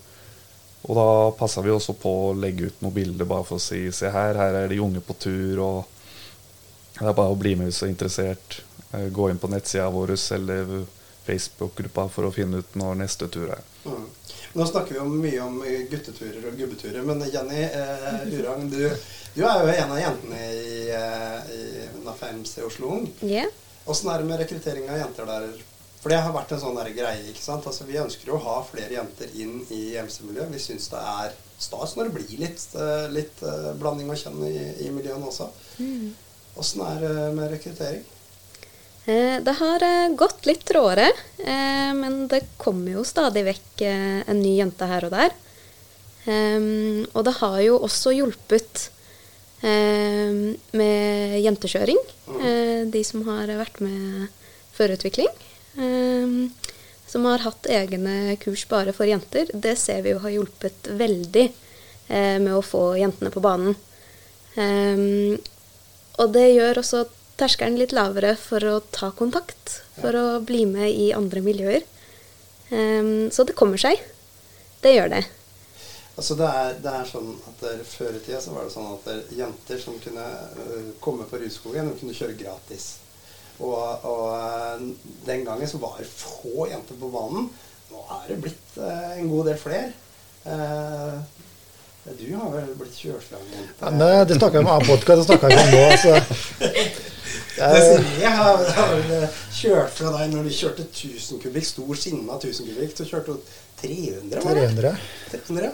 Og 0.85 0.97
da 0.97 1.09
passa 1.37 1.63
vi 1.65 1.73
også 1.73 1.95
på 1.97 2.11
å 2.27 2.33
legge 2.37 2.69
ut 2.69 2.81
noen 2.85 2.97
bilder 2.97 3.29
bare 3.29 3.45
for 3.49 3.61
å 3.61 3.63
si 3.63 3.87
se 3.93 4.11
her, 4.13 4.37
her 4.41 4.57
er 4.59 4.73
de 4.73 4.81
unge 4.85 5.01
på 5.05 5.17
tur, 5.17 5.61
og 5.65 6.99
det 6.99 7.07
er 7.09 7.17
bare 7.17 7.33
å 7.33 7.39
bli 7.41 7.55
med 7.57 7.69
hvis 7.69 7.81
du 7.81 7.87
er 7.87 7.93
interessert. 7.93 8.59
Eh, 8.93 9.09
Gå 9.13 9.31
inn 9.31 9.41
på 9.41 9.49
nettsida 9.53 9.89
vår 9.93 10.15
eller 10.37 10.75
Facebook-gruppa 11.25 12.09
for 12.13 12.29
å 12.29 12.33
finne 12.35 12.61
ut 12.61 12.77
når 12.79 13.01
neste 13.01 13.29
tur 13.33 13.51
er. 13.57 13.63
Mm. 13.85 14.07
Nå 14.55 14.67
snakker 14.67 14.95
vi 14.95 15.01
om 15.03 15.15
mye 15.19 15.41
om 15.43 15.61
eh, 15.67 15.85
gutteturer 15.91 16.45
og 16.47 16.59
gubbeturer, 16.59 17.03
men 17.03 17.25
Jenny 17.27 17.65
eh, 17.67 18.21
Urang, 18.39 18.69
du, 18.71 18.83
du 19.35 19.43
er 19.43 19.63
jo 19.65 19.73
en 19.73 19.95
av 19.97 19.99
jentene 19.99 20.43
i, 20.55 20.75
eh, 20.95 21.55
i 21.57 21.63
NAF 22.05 22.23
MC 22.31 22.63
Oslo 22.69 22.93
Ung. 22.99 23.09
Yeah. 23.27 23.51
Åssen 23.91 24.13
er 24.13 24.23
det 24.23 24.29
med 24.29 24.41
rekruttering 24.41 24.87
av 24.89 25.01
jenter 25.01 25.29
der? 25.29 25.49
For 26.05 26.13
det 26.13 26.21
har 26.21 26.37
vært 26.37 26.53
en 26.53 26.61
sånn 26.61 26.79
greie. 26.93 27.25
ikke 27.31 27.41
sant? 27.41 27.67
Altså, 27.67 27.87
Vi 27.89 27.97
ønsker 27.97 28.29
jo 28.29 28.37
å 28.37 28.45
ha 28.45 28.59
flere 28.69 28.93
jenter 28.93 29.31
inn 29.41 29.63
i 29.73 29.97
MC-miljøet. 29.97 30.53
Vi 30.53 30.61
syns 30.61 30.91
det 30.93 31.01
er 31.01 31.35
stas 31.65 31.95
når 31.97 32.11
det 32.11 32.15
blir 32.19 32.43
litt, 32.45 32.65
eh, 32.77 33.07
litt 33.13 33.45
blanding 33.81 34.13
av 34.13 34.21
kjønn 34.21 34.43
i, 34.47 34.59
i 34.85 34.91
miljøene 34.93 35.33
også. 35.33 35.49
Åssen 36.61 36.85
er 36.87 37.01
det 37.03 37.15
med 37.35 37.51
rekruttering? 37.57 38.05
Eh, 39.07 39.41
Det 39.43 39.53
har 39.53 39.83
eh, 39.83 40.09
gått 40.17 40.47
litt 40.47 40.65
trådere, 40.65 41.11
eh, 41.39 41.93
men 41.95 42.27
det 42.29 42.41
kommer 42.57 42.97
jo 42.97 43.05
stadig 43.05 43.45
vekk 43.45 43.83
en 43.85 44.41
ny 44.41 44.57
jente 44.57 44.89
her 44.89 45.05
og 45.05 45.13
der. 45.13 45.35
Ehm, 46.25 47.05
og 47.13 47.25
det 47.27 47.35
har 47.37 47.59
jo 47.61 47.79
også 47.85 48.15
hjulpet 48.17 48.87
ehm, 49.61 50.55
med 50.73 51.35
jentekjøring, 51.45 52.01
de 52.89 53.03
som 53.05 53.27
har 53.29 53.53
vært 53.61 53.83
med 53.85 54.31
førerutvikling. 54.73 55.29
ehm, 55.77 56.53
som 57.07 57.27
har 57.29 57.45
hatt 57.45 57.67
egne 57.69 58.37
kurs 58.41 58.65
bare 58.67 58.93
for 58.93 59.07
jenter. 59.07 59.47
Det 59.53 59.77
ser 59.79 60.01
vi 60.03 60.15
jo 60.15 60.19
har 60.19 60.33
hjulpet 60.33 60.89
veldig 60.89 61.45
med 62.09 62.51
å 62.51 62.63
få 62.65 62.97
jentene 62.99 63.31
på 63.31 63.43
banen. 63.45 63.77
Og 66.19 66.33
det 66.33 66.49
gjør 66.57 66.81
også 66.81 67.05
terskelen 67.41 67.79
litt 67.81 67.95
lavere 67.97 68.35
for 68.41 68.65
å 68.69 68.81
ta 68.95 69.11
kontakt, 69.17 69.81
for 69.99 70.17
å 70.17 70.27
bli 70.45 70.65
med 70.71 70.91
i 70.91 71.13
andre 71.17 71.43
miljøer. 71.45 71.87
Um, 72.71 73.31
så 73.35 73.47
det 73.47 73.57
kommer 73.59 73.81
seg. 73.81 74.01
Det 74.83 74.95
gjør 74.95 75.13
det. 75.17 75.25
Altså 76.15 76.37
det 76.39 76.49
er, 76.49 76.77
det 76.83 76.93
er 76.95 77.09
sånn 77.11 77.31
at 77.51 77.63
der, 77.65 77.81
Før 77.89 78.15
i 78.15 78.21
tida 78.23 78.39
så 78.43 78.53
var 78.55 78.67
det 78.67 78.73
sånn 78.75 78.93
at 78.93 79.07
der, 79.09 79.23
jenter 79.35 79.81
som 79.83 79.97
kunne 80.03 80.27
uh, 80.59 80.93
komme 81.03 81.27
på 81.31 81.41
Rudskogen, 81.43 81.91
de 81.91 81.99
kunne 82.01 82.17
kjøre 82.17 82.39
gratis. 82.39 82.95
Og, 83.63 83.79
og 84.03 84.33
øh, 84.35 84.81
den 85.27 85.45
gangen 85.47 85.69
så 85.71 85.79
var 85.79 85.93
det 86.01 86.09
få 86.11 86.67
jenter 86.67 86.97
på 86.99 87.07
banen. 87.13 87.45
Nå 87.93 88.01
er 88.17 88.25
det 88.33 88.39
blitt 88.43 88.79
uh, 88.83 89.13
en 89.15 89.29
god 89.31 89.53
del 89.53 89.61
flere. 89.61 89.93
Eh, 90.45 91.19
du 92.19 92.35
har 92.37 92.51
vel 92.53 92.73
blitt 92.77 92.97
kjørt 92.99 93.25
fram? 93.25 93.45
Ja, 93.81 93.91
nei, 93.95 94.25
det 94.29 94.37
snakka 94.37 94.59
jeg 94.59 94.67
om 94.67 94.73
annen 94.75 94.89
podkast, 94.91 95.23
det 95.23 95.29
snakka 95.31 95.49
jeg 95.49 95.57
ikke 95.57 95.65
om 95.65 95.73
nå. 95.73 95.85
Altså. 95.95 97.11
Desiree 97.57 98.31
har, 98.37 98.65
har 98.77 98.95
vel 98.95 99.27
kjørt 99.55 99.97
fra 99.99 100.13
deg 100.19 100.35
når 100.35 100.49
du 100.49 100.55
kjørte 100.55 100.87
1000 100.89 101.43
kubikk, 101.43 101.67
stor 101.69 102.01
skinna 102.01 102.39
1000 102.39 102.71
kubikk. 102.71 102.95
Så 102.99 103.09
kjørte 103.09 103.35
du 103.35 103.57
300, 103.83 104.45
var 104.45 104.61
det? 104.61 104.69
300. 104.75 104.95
300. 105.33 105.73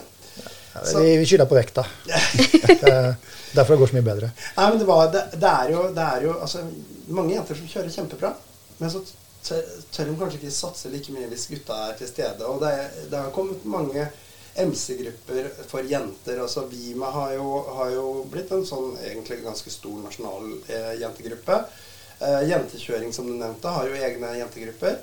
Ja, 0.73 0.99
vi 0.99 1.17
vi 1.17 1.25
skylder 1.25 1.45
på 1.45 1.55
vekta. 1.55 1.85
Er 2.07 3.15
derfor 3.51 3.73
det 3.73 3.79
går 3.79 3.91
så 3.91 3.97
mye 3.97 4.07
bedre. 4.07 4.29
Nei, 4.55 4.69
men 4.69 4.79
det, 4.79 4.85
var, 4.87 5.09
det, 5.11 5.23
det, 5.35 5.49
er 5.49 5.73
jo, 5.73 5.87
det 5.95 6.05
er 6.05 6.27
jo 6.27 6.35
altså, 6.39 6.63
mange 7.11 7.35
jenter 7.35 7.59
som 7.59 7.71
kjører 7.73 7.91
kjempebra. 7.91 8.31
Men 8.79 8.93
så 8.93 9.01
tør 9.43 10.07
de 10.07 10.15
kanskje 10.19 10.39
ikke 10.39 10.53
satse 10.55 10.91
like 10.93 11.13
mye 11.13 11.27
hvis 11.31 11.49
gutta 11.51 11.77
er 11.89 11.97
til 11.99 12.09
stede. 12.09 12.47
Og 12.47 12.61
det, 12.63 12.71
det 13.11 13.19
har 13.19 13.33
kommet 13.35 13.65
mange 13.67 14.07
MC-grupper 14.55 15.49
for 15.67 15.87
jenter. 15.87 16.41
altså 16.41 16.65
Vima 16.71 17.11
har 17.11 17.33
jo, 17.37 17.47
har 17.77 17.93
jo 17.95 18.07
blitt 18.31 18.51
en 18.51 18.65
sånn 18.67 18.97
egentlig 18.99 19.41
ganske 19.45 19.71
stor 19.71 20.01
nasjonal 20.03 20.51
eh, 20.67 20.93
jentegruppe. 21.01 21.61
Eh, 22.21 22.41
jentekjøring, 22.49 23.13
som 23.13 23.29
du 23.29 23.33
nevnte, 23.33 23.71
har 23.71 23.87
jo 23.89 23.97
egne 23.97 24.35
jentegrupper. 24.37 24.99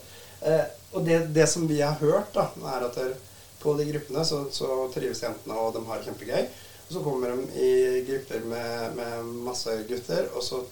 Eh, 0.47 0.64
og 0.93 1.05
det, 1.07 1.19
det 1.35 1.49
som 1.50 1.67
vi 1.69 1.81
har 1.81 1.99
hørt, 2.00 2.31
da, 2.35 2.49
er 2.76 2.87
at 2.87 2.99
der, 3.00 3.14
på 3.59 3.75
de 3.78 3.88
gruppene 3.88 4.25
så, 4.25 4.45
så 4.55 4.87
trives 4.95 5.25
jentene, 5.25 5.57
og 5.59 5.75
de 5.75 5.83
har 5.88 6.00
det 6.00 6.11
kjempegøy. 6.11 6.45
Og 6.88 6.93
så 6.95 7.05
kommer 7.05 7.33
de 7.35 7.64
i 7.64 8.02
grupper 8.07 8.45
med, 8.49 8.95
med 8.97 9.33
masse 9.49 9.75
gutter, 9.88 10.28
og 10.35 10.45
så 10.45 10.62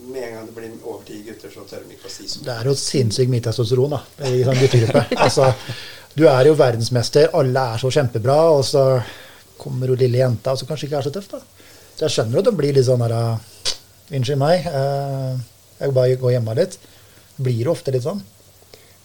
med 0.00 0.22
en 0.22 0.34
gang 0.34 0.46
det 0.46 0.54
blir 0.56 0.76
over 0.84 1.02
ti 1.04 1.18
gutter, 1.26 1.50
så 1.52 1.64
tør 1.68 1.82
de 1.84 1.96
ikke 1.96 2.08
å 2.08 2.12
si 2.12 2.28
så 2.30 2.44
Det 2.46 2.54
er 2.54 2.68
jo 2.70 2.76
sinnssykt 2.78 3.32
mye 3.32 3.44
testosteron 3.44 3.92
da, 3.92 4.00
i 4.30 4.44
sånn 4.46 4.60
guttegruppe. 4.62 5.02
Altså, 5.26 5.50
du 6.16 6.26
er 6.28 6.48
jo 6.48 6.56
verdensmester, 6.58 7.30
alle 7.38 7.66
er 7.74 7.82
så 7.82 7.90
kjempebra, 7.94 8.38
og 8.56 8.64
så 8.66 8.84
kommer 9.60 9.92
hun 9.92 10.00
lille 10.00 10.22
jenta, 10.22 10.54
og 10.54 10.60
så 10.60 10.66
kanskje 10.68 10.88
ikke 10.88 10.98
er 11.00 11.06
så 11.06 11.14
tøff, 11.14 11.30
da. 11.30 11.40
Så 11.94 12.06
jeg 12.06 12.14
skjønner 12.16 12.40
at 12.40 12.48
det 12.48 12.56
blir 12.56 12.74
litt 12.76 12.88
sånn 12.88 13.02
her 13.04 13.14
ah, 13.14 13.46
Unnskyld 14.10 14.40
meg, 14.40 14.64
eh, 14.66 15.34
jeg 15.78 15.92
bare 15.94 16.16
går 16.18 16.32
hjemme 16.34 16.54
litt. 16.58 16.72
Blir 17.38 17.60
jo 17.62 17.70
ofte 17.70 17.92
litt 17.94 18.02
sånn. 18.02 18.18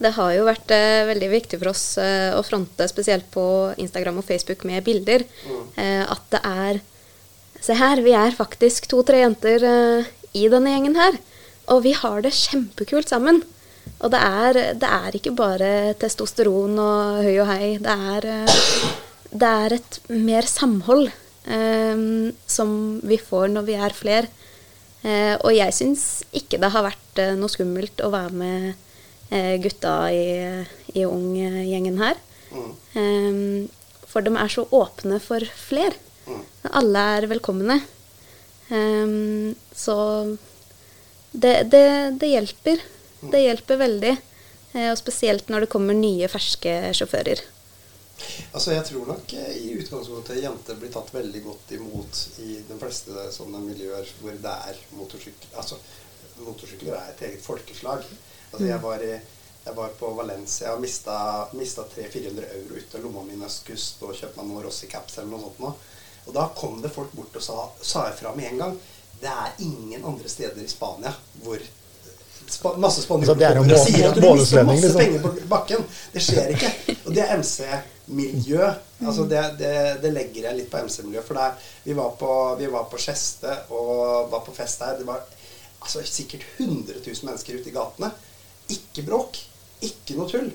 Det 0.02 0.12
har 0.16 0.32
jo 0.34 0.48
vært 0.48 0.72
eh, 0.74 1.04
veldig 1.08 1.28
viktig 1.30 1.60
for 1.62 1.70
oss 1.70 1.84
eh, 2.02 2.34
å 2.34 2.42
fronte, 2.44 2.88
spesielt 2.90 3.28
på 3.32 3.46
Instagram 3.84 4.18
og 4.20 4.26
Facebook 4.26 4.66
med 4.66 4.82
bilder, 4.88 5.28
eh, 5.78 6.02
at 6.02 6.26
det 6.34 6.42
er 6.42 6.82
Se 7.66 7.74
her, 7.74 7.98
vi 8.06 8.12
er 8.14 8.36
faktisk 8.36 8.86
to-tre 8.92 9.24
jenter 9.24 9.64
eh, 9.66 10.10
i 10.38 10.44
denne 10.52 10.70
gjengen 10.70 10.98
her. 11.00 11.16
Og 11.74 11.80
vi 11.82 11.96
har 11.98 12.20
det 12.22 12.36
kjempekult 12.38 13.10
sammen. 13.10 13.40
Og 14.04 14.12
det 14.14 14.22
er, 14.22 14.60
det 14.78 14.90
er 14.92 15.18
ikke 15.18 15.34
bare 15.36 15.70
testosteron 16.00 16.80
og 16.82 17.22
høy 17.26 17.36
og 17.42 17.50
hei. 17.50 17.76
Det 17.82 17.96
er, 18.14 18.28
eh, 18.32 18.90
det 19.32 19.52
er 19.66 19.78
et 19.78 20.00
mer 20.12 20.48
samhold 20.50 21.08
um, 21.48 22.32
som 22.48 22.70
vi 23.06 23.18
får 23.22 23.50
når 23.54 23.68
vi 23.70 23.78
er 23.80 23.96
flere. 23.96 24.32
Uh, 25.06 25.36
og 25.46 25.52
jeg 25.54 25.74
syns 25.78 26.06
ikke 26.34 26.60
det 26.62 26.72
har 26.74 26.86
vært 26.88 27.22
uh, 27.22 27.36
noe 27.38 27.52
skummelt 27.52 28.02
å 28.02 28.10
være 28.14 28.34
med 28.34 28.70
uh, 29.32 29.56
gutta 29.62 29.98
i, 30.14 30.26
i 30.98 31.06
ung-gjengen 31.06 32.02
her. 32.02 32.22
Um, 32.96 33.68
for 34.10 34.26
de 34.26 34.34
er 34.40 34.52
så 34.52 34.66
åpne 34.74 35.20
for 35.24 35.44
fler. 35.60 35.98
Alle 36.74 37.06
er 37.18 37.30
velkomne. 37.30 37.80
Um, 38.72 39.54
så 39.76 39.98
det, 41.36 41.70
det, 41.70 41.88
det 42.22 42.32
hjelper. 42.32 42.82
Det 43.32 43.44
hjelper 43.44 43.82
veldig. 43.82 44.16
Eh, 44.76 44.90
og 44.92 44.98
spesielt 45.00 45.52
når 45.52 45.66
det 45.66 45.72
kommer 45.72 45.98
nye, 45.98 46.30
ferske 46.32 46.74
sjåfører. 46.98 47.44
Altså, 48.54 48.72
Jeg 48.72 48.86
tror 48.90 49.08
nok 49.12 49.34
eh, 49.34 49.54
i 49.60 49.76
utgangspunktet 49.80 50.42
jenter 50.44 50.80
blir 50.80 50.92
tatt 50.94 51.14
veldig 51.16 51.44
godt 51.44 51.72
imot 51.78 52.22
i 52.44 52.60
de 52.68 52.80
fleste 52.80 53.28
sånne 53.36 53.62
miljøer 53.64 54.12
hvor 54.22 54.36
det 54.46 54.58
er 54.72 54.82
motorsykler. 54.96 55.54
Altså, 55.62 55.80
motorsykler 56.44 56.96
er 56.98 57.14
et 57.14 57.26
eget 57.30 57.44
folkeslag. 57.44 58.04
Altså, 58.52 58.66
jeg 58.68 58.82
var, 58.84 59.04
i, 59.04 59.18
jeg 59.66 59.78
var 59.80 59.96
på 60.00 60.12
Valencia 60.16 60.76
og 60.76 60.84
mista, 60.84 61.18
mista 61.56 61.88
300-400 61.96 62.50
euro 62.60 62.80
ut 62.80 62.96
av 62.96 63.04
lomma 63.04 63.24
mi 63.26 63.36
når 63.36 63.50
jeg 63.50 63.58
skulle 63.58 63.84
stå 63.84 64.12
og 64.12 64.20
kjøpe 64.20 64.40
meg 64.40 64.52
noen 64.52 64.68
Rossi-caps 64.68 65.20
eller 65.20 65.34
noe 65.34 65.46
sånt. 65.48 65.64
Nå. 65.64 65.74
Og 66.26 66.36
da 66.36 66.50
kom 66.58 66.80
det 66.82 66.94
folk 66.94 67.12
bort 67.16 67.36
og 67.38 67.44
sa, 67.44 67.70
sa 67.82 68.08
ifra 68.10 68.32
med 68.36 68.54
en 68.54 68.64
gang. 68.64 68.78
Det 69.22 69.32
er 69.32 69.60
ingen 69.64 70.04
andre 70.08 70.32
steder 70.32 70.64
i 70.64 70.72
Spania 70.72 71.14
hvor 71.44 71.62
spa, 72.52 72.74
masse 72.78 73.04
Altså, 73.06 73.36
er 73.40 73.60
en 73.60 73.72
og 73.72 73.80
sier 73.82 74.10
at 74.10 74.18
du 74.18 74.26
mister 74.36 74.66
masse 74.68 74.86
liksom. 74.86 75.00
penger 75.02 75.24
på 75.24 75.48
bakken. 75.52 75.86
Det 76.14 76.24
skjer 76.24 76.54
ikke. 76.56 76.72
Og 77.06 77.16
det 77.16 77.24
er 77.24 77.38
MC-miljø. 77.40 78.70
Altså 79.06 79.26
det, 79.30 79.44
det, 79.60 79.74
det 80.04 80.12
legger 80.14 80.50
jeg 80.50 80.60
litt 80.60 80.70
på 80.72 80.84
MC-miljø. 80.86 81.24
For 81.26 81.40
der, 81.40 81.58
vi 81.86 81.98
var 81.98 82.14
på, 82.20 82.32
vi 82.60 82.70
var 82.72 82.88
på 82.92 83.02
Skjeste 83.02 83.58
og 83.76 84.32
var 84.34 84.46
på 84.46 84.56
fest 84.56 84.84
der. 84.84 85.00
Det 85.00 85.08
var 85.08 85.24
altså, 85.82 86.04
sikkert 86.06 86.46
100 86.58 87.02
000 87.02 87.30
mennesker 87.30 87.60
ute 87.60 87.72
i 87.72 87.76
gatene. 87.76 88.12
Ikke 88.78 89.06
bråk. 89.08 89.42
Ikke 89.86 90.18
noe 90.18 90.30
tull. 90.32 90.52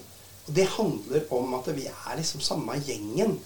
Og 0.46 0.56
det 0.56 0.66
handler 0.76 1.26
om 1.36 1.54
at 1.60 1.70
vi 1.76 1.86
er 1.90 2.18
liksom 2.18 2.42
samme 2.44 2.78
gjengen. 2.86 3.38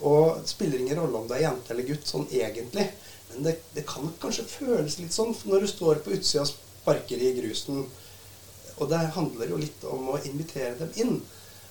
Og 0.00 0.40
det 0.40 0.54
spiller 0.54 0.80
ingen 0.80 0.98
rolle 1.00 1.18
om 1.18 1.28
det 1.28 1.38
er 1.38 1.48
jente 1.50 1.74
eller 1.74 1.88
gutt 1.90 2.08
sånn 2.08 2.26
egentlig. 2.32 2.88
Men 3.30 3.46
det, 3.46 3.58
det 3.76 3.84
kan 3.86 4.08
kanskje 4.22 4.48
føles 4.48 4.98
litt 4.98 5.14
sånn 5.14 5.34
når 5.46 5.64
du 5.64 5.70
står 5.70 6.00
på 6.04 6.16
utsida 6.16 6.46
og 6.80 6.94
sparker 6.94 7.20
i 7.20 7.34
grusen. 7.36 7.84
Og 8.80 8.88
det 8.88 8.96
handler 9.14 9.50
jo 9.50 9.60
litt 9.60 9.84
om 9.84 10.08
å 10.14 10.20
invitere 10.24 10.74
dem 10.78 10.90
inn. 10.96 11.20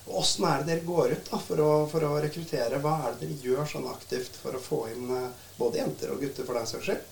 Og 0.06 0.22
Åssen 0.22 0.46
er 0.46 0.62
det 0.62 0.66
dere 0.70 0.86
går 0.86 1.12
ut 1.12 1.30
da, 1.30 1.38
for 1.38 1.62
å, 1.62 1.70
for 1.90 2.06
å 2.06 2.18
rekruttere? 2.22 2.78
Hva 2.82 2.96
er 3.06 3.14
det 3.18 3.26
dere 3.26 3.50
gjør 3.50 3.66
sånn 3.68 3.88
aktivt 3.90 4.38
for 4.38 4.54
å 4.54 4.62
få 4.62 4.84
inn 4.90 5.10
eh, 5.14 5.32
både 5.58 5.82
jenter 5.82 6.14
og 6.14 6.22
gutter, 6.22 6.46
for 6.46 6.58
den 6.58 6.70
saks 6.70 6.86
skyld? 6.86 7.02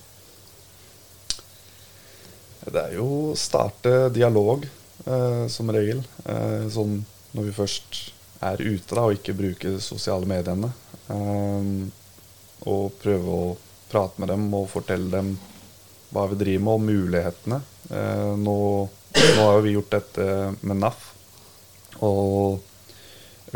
Det 2.69 2.81
er 2.81 2.97
jo 2.99 3.07
å 3.31 3.37
starte 3.39 4.09
dialog, 4.15 4.67
eh, 5.05 5.45
som 5.51 5.71
regel. 5.75 6.03
Eh, 6.25 6.67
sånn 6.75 7.01
når 7.35 7.51
vi 7.51 7.55
først 7.59 8.01
er 8.47 8.63
ute 8.63 8.95
da, 8.95 9.05
og 9.05 9.19
ikke 9.19 9.37
bruker 9.39 9.79
sosiale 9.83 10.29
mediene. 10.29 10.73
Eh, 11.11 11.73
og 12.69 12.99
prøve 13.03 13.35
å 13.35 13.57
prate 13.89 14.21
med 14.21 14.31
dem 14.33 14.49
og 14.55 14.69
fortelle 14.71 15.11
dem 15.13 15.37
hva 16.13 16.27
vi 16.31 16.39
driver 16.41 16.65
med, 16.65 16.75
og 16.75 16.87
mulighetene. 16.89 17.61
Eh, 17.91 18.37
nå, 18.37 18.89
nå 19.37 19.43
har 19.43 19.61
vi 19.65 19.75
gjort 19.77 19.91
dette 19.91 20.27
med 20.61 20.81
NAF. 20.83 21.05
Og 22.05 22.61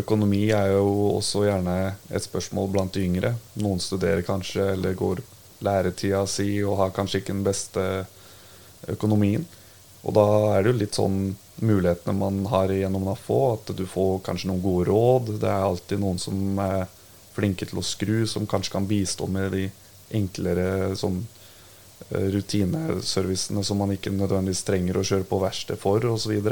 økonomi 0.01 0.47
er 0.57 0.73
jo 0.73 1.19
også 1.19 1.45
gjerne 1.47 1.77
et 2.11 2.25
spørsmål 2.25 2.71
blant 2.73 2.95
de 2.97 3.05
yngre. 3.05 3.35
Noen 3.61 3.83
studerer 3.83 4.25
kanskje 4.27 4.73
eller 4.75 4.97
går 4.99 5.23
læretida 5.63 6.25
si 6.27 6.57
og 6.65 6.79
har 6.81 6.95
kanskje 6.97 7.23
ikke 7.23 7.35
den 7.35 7.45
beste 7.47 7.85
økonomien. 8.91 9.45
Og 10.03 10.17
da 10.17 10.27
er 10.57 10.63
det 10.63 10.73
jo 10.73 10.81
litt 10.81 10.99
sånn 10.99 11.21
mulighetene 11.63 12.17
man 12.17 12.41
har 12.51 12.73
gjennom 12.75 13.05
NAF 13.07 13.29
òg, 13.31 13.61
at 13.61 13.77
du 13.79 13.85
får 13.87 14.25
kanskje 14.27 14.51
noen 14.51 14.65
gode 14.65 14.89
råd. 14.89 15.37
Det 15.43 15.51
er 15.51 15.69
alltid 15.69 16.03
noen 16.03 16.19
som 16.19 16.59
er 16.65 16.89
flinke 17.37 17.69
til 17.69 17.79
å 17.79 17.87
skru, 17.87 18.25
som 18.27 18.49
kanskje 18.49 18.75
kan 18.75 18.89
bistå 18.89 19.29
med 19.31 19.53
de 19.55 19.69
enklere 20.13 20.97
sånn 20.99 21.23
rutineservicene 22.11 23.65
som 23.65 23.79
man 23.79 23.93
ikke 23.95 24.13
nødvendigvis 24.15 24.65
trenger 24.67 24.99
å 24.99 25.05
kjøre 25.07 25.29
på 25.29 25.41
verksted 25.43 25.81
for, 25.81 26.05
osv. 26.11 26.49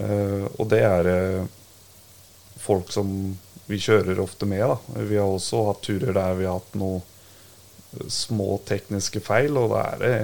Uh, 0.00 0.46
og 0.56 0.68
det 0.70 0.80
er 0.86 1.08
eh, 1.10 1.46
folk 2.60 2.92
som 2.94 3.08
vi 3.66 3.78
kjører 3.78 4.20
ofte 4.20 4.46
med. 4.48 4.62
Da. 4.64 5.04
Vi 5.06 5.18
har 5.18 5.28
også 5.28 5.64
hatt 5.68 5.82
turer 5.86 6.14
der 6.16 6.36
vi 6.38 6.46
har 6.48 6.60
hatt 6.60 6.76
noen 6.78 7.02
eh, 7.02 8.06
små 8.08 8.58
tekniske 8.66 9.22
feil, 9.24 9.58
og 9.60 9.74
da 9.74 9.84
er 9.92 10.04
det 10.04 10.14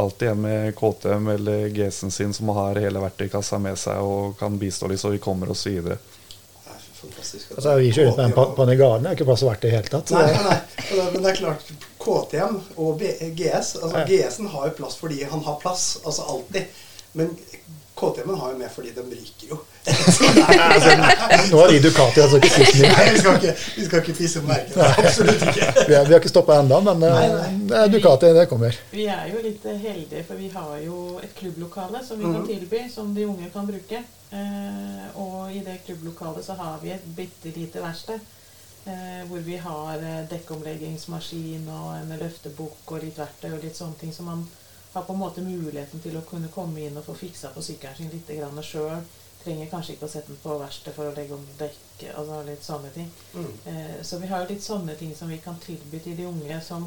alltid 0.00 0.28
en 0.28 0.40
med 0.40 0.74
KTM 0.78 1.28
eller 1.34 1.68
GS-en 1.68 2.10
sin 2.10 2.32
som 2.34 2.48
har 2.56 2.80
hele 2.80 3.02
verktøykassa 3.02 3.58
med 3.60 3.76
seg 3.78 4.00
og 4.00 4.38
kan 4.40 4.56
bistå 4.58 4.88
litt, 4.88 5.02
så 5.02 5.12
vi 5.12 5.20
kommer 5.22 5.52
oss 5.52 5.66
videre. 5.68 5.98
Er 5.98 6.21
fantastisk. 7.02 7.50
Altså, 7.56 7.74
vi 7.82 7.90
kjører 7.92 8.10
ut 8.12 8.16
med 8.20 8.26
en 8.30 8.34
pa- 8.38 8.48
Panigale, 8.56 9.02
det 9.02 9.10
er 9.12 9.16
ikke 9.18 9.28
plass 9.30 9.42
til 9.42 9.48
å 9.48 9.52
være 9.52 9.60
det 9.60 9.68
i 9.68 9.70
det 9.70 9.76
hele 9.78 9.92
tatt. 9.92 10.10
Nei, 10.16 10.26
nei, 10.32 10.42
nei. 10.48 11.10
Men 11.12 11.22
det 11.26 11.30
er 11.32 11.40
klart, 11.42 11.72
KTM 12.02 12.56
og 12.76 13.02
GS 13.38 13.74
altså 13.82 13.96
Ja. 13.98 14.04
GS-en 14.08 14.48
har 14.54 14.66
jo 14.70 14.74
plass 14.80 14.96
fordi 15.00 15.22
han 15.30 15.44
har 15.46 15.60
plass, 15.62 15.84
altså 16.04 16.22
alltid. 16.36 16.64
Men 17.14 17.36
KTM-en 18.02 18.38
har 18.40 18.50
jo 18.52 18.58
med 18.58 18.70
fordi 18.74 18.90
den 18.96 19.10
ryker 19.14 19.52
jo. 19.52 19.58
Nå 21.50 21.60
har 21.62 21.68
de 21.72 21.78
Ducati, 21.84 22.20
altså 22.24 22.36
ikke 22.40 22.50
så. 22.50 22.82
Nei, 22.82 23.06
vi 23.14 23.20
skal 23.22 23.36
ikke, 23.38 23.54
vi 23.76 23.84
skal 23.86 24.02
ikke 24.02 24.14
pisse 24.18 24.42
på 24.42 24.50
merket. 24.50 24.76
Absolutt 25.04 25.44
ikke. 25.48 25.68
Vi 25.88 25.94
har, 25.94 26.04
vi 26.06 26.12
har 26.14 26.20
ikke 26.20 26.30
stoppa 26.32 26.58
ennå, 26.62 26.80
men 26.86 27.02
eh, 27.06 27.14
Nei, 27.14 27.28
nei. 27.32 27.52
det 27.70 27.78
er 27.82 27.92
Ducati, 27.94 28.32
det 28.36 28.44
kommer. 28.50 28.76
Vi 28.92 29.06
er 29.10 29.26
jo 29.32 29.42
litt 29.44 29.64
eh, 29.70 29.78
heldige, 29.82 30.22
for 30.28 30.38
vi 30.40 30.48
har 30.54 30.74
jo 30.84 30.98
et 31.22 31.32
klubblokale 31.38 32.02
som 32.06 32.18
vi 32.20 32.24
kan 32.28 32.40
Mhm. 32.42 32.46
tilby, 32.50 32.82
som 32.94 33.14
de 33.14 33.26
unge 33.26 33.50
kan 33.54 33.66
bruke. 33.68 34.02
Eh, 34.32 35.18
og 35.20 35.50
i 35.52 35.60
det 35.66 35.80
klubblokalet 35.86 36.44
så 36.46 36.56
har 36.58 36.78
vi 36.82 36.90
et 36.94 37.04
bitte 37.16 37.52
lite 37.56 37.82
verksted. 37.82 38.20
Eh, 38.86 39.20
hvor 39.28 39.38
vi 39.46 39.56
har 39.62 39.94
eh, 40.02 40.22
dekkomleggingsmaskin 40.30 41.68
og 41.70 41.92
en 42.00 42.16
løftebukk 42.18 42.90
og 42.96 43.04
litt 43.04 43.18
verktøy 43.20 43.52
og 43.52 43.62
litt 43.62 43.76
sånne 43.78 43.98
ting. 44.00 44.12
som 44.12 44.26
man 44.26 44.46
har 44.92 45.02
på 45.02 45.12
en 45.12 45.18
måte 45.18 45.40
muligheten 45.44 46.00
til 46.04 46.16
å 46.16 46.22
kunne 46.28 46.48
komme 46.52 46.80
inn 46.86 46.96
og 46.96 47.04
få 47.04 47.14
fiksa 47.16 47.48
på 47.54 47.62
sykkelen 47.64 47.96
sin 47.96 48.10
litt 48.12 48.64
sjøl. 48.64 49.02
Trenger 49.42 49.66
kanskje 49.72 49.96
ikke 49.96 50.06
å 50.06 50.10
sette 50.12 50.28
den 50.30 50.36
på 50.38 50.54
verksted 50.60 50.94
for 50.94 51.08
å 51.10 51.14
legge 51.16 51.34
om 51.34 51.46
dekk. 51.58 51.78
altså 52.14 52.36
litt 52.46 52.62
sånne 52.62 52.90
ting. 52.94 53.08
Mm. 53.34 53.48
Eh, 53.66 54.02
Så 54.02 54.18
vi 54.20 54.26
har 54.26 54.40
jo 54.42 54.52
litt 54.54 54.62
sånne 54.62 54.94
ting 54.98 55.14
som 55.14 55.28
vi 55.28 55.38
kan 55.38 55.56
tilby 55.64 55.98
til 56.02 56.16
de 56.16 56.24
unge 56.26 56.60
som 56.62 56.86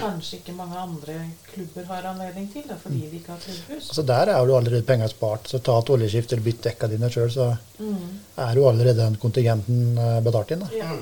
kanskje 0.00 0.38
ikke 0.40 0.54
mange 0.56 0.76
andre 0.80 1.30
klubber 1.52 1.84
har 1.84 2.02
anledning 2.10 2.48
til, 2.52 2.62
da, 2.68 2.76
fordi 2.76 3.00
de 3.10 3.16
ikke 3.20 3.32
har 3.32 3.38
klubbhus. 3.44 3.88
Altså 3.88 4.02
Der 4.06 4.32
er 4.32 4.46
jo 4.46 4.56
allerede 4.56 4.82
penger 4.86 5.08
spart. 5.08 5.48
Så 5.48 5.58
ta 5.62 5.78
et 5.78 5.90
oljeskift 5.90 6.32
eller 6.32 6.42
bytt 6.44 6.62
dekka 6.62 6.88
dine 6.88 7.10
sjøl, 7.10 7.30
så 7.30 7.56
Mm. 7.78 8.18
er 8.38 8.54
jo 8.54 8.68
allerede 8.68 8.96
den 8.96 9.16
kontingenten 9.16 9.98
eh, 9.98 10.20
betalt 10.20 10.50
inn. 10.52 10.60
da. 10.60 10.68
Ja. 10.72 10.92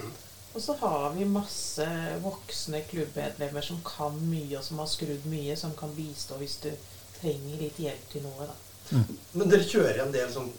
Og 0.58 0.62
så 0.62 0.74
har 0.80 1.12
vi 1.14 1.22
masse 1.30 1.84
voksne 2.24 2.80
klubbmedlemmer 2.90 3.62
som 3.62 3.78
kan 3.86 4.16
mye, 4.26 4.56
og 4.58 4.64
som 4.66 4.80
har 4.82 4.88
skrudd 4.90 5.28
mye, 5.30 5.54
som 5.56 5.70
kan 5.78 5.92
bistå 5.94 6.34
hvis 6.40 6.56
du 6.64 6.72
trenger 7.20 7.60
litt 7.62 7.78
hjelp 7.78 8.08
til 8.10 8.24
noe. 8.26 8.48
da. 8.48 8.56
Men 9.38 9.52
dere 9.52 9.68
kjører 9.68 10.00
en 10.02 10.10
del 10.10 10.32
sånn 10.34 10.50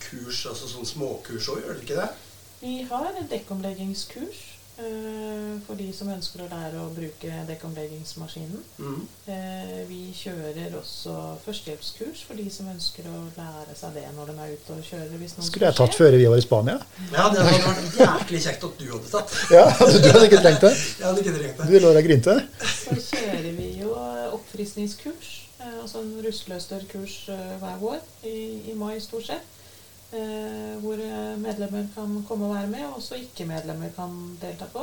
kurs, 0.00 0.46
altså 0.48 0.70
sånn 0.70 0.88
småkurs 0.88 1.50
òg, 1.52 1.60
gjør 1.60 1.76
dere 1.76 1.84
ikke 1.84 1.98
det? 2.00 2.08
Vi 2.62 2.74
har 2.88 3.10
et 3.10 3.28
dekkomleggingskurs 3.28 4.40
for 5.66 5.78
de 5.78 5.88
som 5.94 6.10
ønsker 6.12 6.42
å 6.44 6.48
lære 6.50 6.80
å 6.82 6.88
bruke 6.94 7.42
dekkomleggingsmaskinen. 7.48 8.62
Mm. 8.78 9.02
Eh, 9.32 9.78
vi 9.88 10.00
kjører 10.16 10.74
også 10.78 11.14
førstehjelpskurs 11.44 12.24
for 12.28 12.40
de 12.40 12.48
som 12.52 12.70
ønsker 12.72 13.08
å 13.10 13.20
lære 13.36 13.76
seg 13.78 13.96
det 13.98 14.06
når 14.16 14.32
de 14.32 14.36
er 14.38 14.54
ute 14.56 14.76
og 14.76 14.82
kjører. 14.88 15.26
Skulle 15.38 15.70
jeg 15.70 15.78
tatt 15.78 15.98
før 15.98 16.16
vi 16.18 16.26
var 16.32 16.40
i 16.40 16.44
Spania? 16.44 16.78
Ja, 17.12 17.28
det 17.32 17.46
hadde 17.46 17.62
vært 17.68 18.00
jæklig 18.02 18.42
kjekt 18.46 18.66
at 18.68 18.82
du 18.82 18.86
hadde 18.90 19.12
tatt. 19.12 19.38
Ja, 19.54 19.64
Du 20.02 20.08
hadde 20.10 20.26
ikke 20.28 20.42
trengt 20.42 20.66
det? 20.66 20.74
Jeg 20.98 21.06
hadde 21.06 21.24
ikke 21.24 21.36
trengt 21.38 21.62
det. 21.62 21.70
Du 21.70 21.78
lå 21.78 21.92
der 21.92 22.02
og 22.02 22.08
grinte. 22.08 22.36
Så 22.72 22.98
kjører 23.12 23.50
vi 23.56 23.70
jo 23.82 23.96
oppfriskningskurs, 24.32 25.32
eh, 25.60 25.74
altså 25.82 26.02
en 26.02 26.14
rustløsterkurs 26.26 27.16
eh, 27.32 27.50
hver 27.62 27.80
vår, 27.82 28.00
i, 28.28 28.36
i 28.72 28.76
mai 28.78 28.96
stort 29.04 29.28
sett. 29.30 29.58
Eh, 30.12 30.74
hvor 30.82 30.98
eh, 31.00 31.36
medlemmer 31.40 31.86
kan 31.94 32.18
komme 32.28 32.44
og 32.50 32.54
være 32.54 32.68
med, 32.68 32.82
og 32.90 32.98
også 33.00 33.16
ikke-medlemmer 33.16 33.94
kan 33.96 34.16
delta 34.42 34.66
på. 34.72 34.82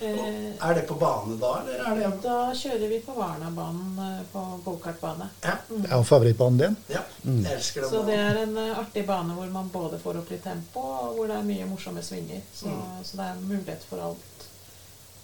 Eh, 0.00 0.54
Er 0.62 0.74
det 0.74 0.84
på 0.86 0.94
bane 0.98 1.36
da, 1.40 1.52
eller 1.62 1.84
er 1.90 1.96
det 1.98 2.22
da 2.22 2.36
kjører 2.54 2.88
vi 2.90 2.98
på 3.02 3.14
Varnabanen 3.16 4.24
på 4.32 4.42
gokartbane. 4.64 5.28
Ja. 5.44 5.54
Mm. 5.70 5.82
Det 5.82 5.90
er 5.92 5.96
jo 5.96 6.06
favorittbanen 6.10 6.58
din. 6.58 6.76
ja. 6.88 7.02
Jeg 7.24 7.54
elsker 7.54 7.82
den 7.82 7.90
Så 7.90 8.02
det 8.06 8.14
er 8.18 8.38
en 8.44 8.58
artig 8.78 9.06
bane 9.06 9.34
hvor 9.34 9.50
man 9.54 9.70
både 9.74 9.98
får 10.02 10.18
opp 10.22 10.30
litt 10.30 10.42
tempo, 10.46 10.80
og 10.80 11.14
hvor 11.16 11.26
det 11.30 11.36
er 11.38 11.46
mye 11.50 11.66
morsomme 11.70 12.02
svinger. 12.02 12.42
Så, 12.54 12.66
Mm. 12.66 13.02
så 13.04 13.16
det 13.16 13.26
er 13.26 13.40
mulighet 13.42 13.86
for 13.90 13.98
alt. 14.10 14.37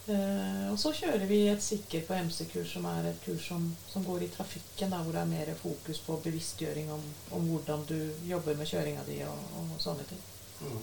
Eh, 0.05 0.65
og 0.69 0.77
så 0.77 0.91
kjører 0.93 1.25
vi 1.29 1.39
et 1.49 1.63
sikker 1.65 2.03
på 2.05 2.17
MC-kurs, 2.27 2.75
som 2.75 2.85
er 2.91 3.07
et 3.09 3.23
kurs 3.25 3.47
som, 3.49 3.63
som 3.89 4.05
går 4.05 4.27
i 4.27 4.33
trafikken, 4.35 4.93
da, 4.93 5.01
hvor 5.01 5.17
det 5.17 5.23
er 5.23 5.31
mer 5.31 5.53
fokus 5.61 6.03
på 6.05 6.19
bevisstgjøring 6.27 6.91
om, 6.93 7.07
om 7.39 7.47
hvordan 7.49 7.87
du 7.89 7.97
jobber 8.29 8.59
med 8.59 8.69
kjøringa 8.69 9.07
di 9.09 9.23
og, 9.25 9.47
og 9.61 9.79
sånne 9.81 10.05
ting. 10.11 10.21
Mm. 10.61 10.83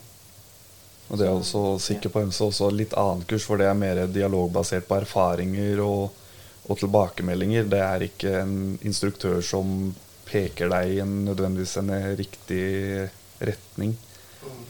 Og 1.11 1.19
det 1.19 1.27
er 1.27 1.35
også 1.35 1.61
sikker 1.83 2.09
på 2.09 2.23
MC 2.25 2.39
også 2.47 2.71
litt 2.73 2.95
annet 2.97 3.27
kurs, 3.29 3.45
for 3.45 3.61
det 3.61 3.67
er 3.69 3.77
mer 3.77 4.05
dialogbasert 4.09 4.87
på 4.89 4.97
erfaringer 5.03 5.83
og, 5.85 6.13
og 6.65 6.79
tilbakemeldinger. 6.79 7.67
Det 7.69 7.81
er 7.83 8.05
ikke 8.07 8.35
en 8.41 8.55
instruktør 8.87 9.41
som 9.45 9.91
peker 10.25 10.71
deg 10.71 10.95
i 10.95 11.01
en, 11.03 11.17
nødvendigvis 11.27 11.75
en 11.81 11.91
riktig 12.17 12.63
retning. 13.43 13.97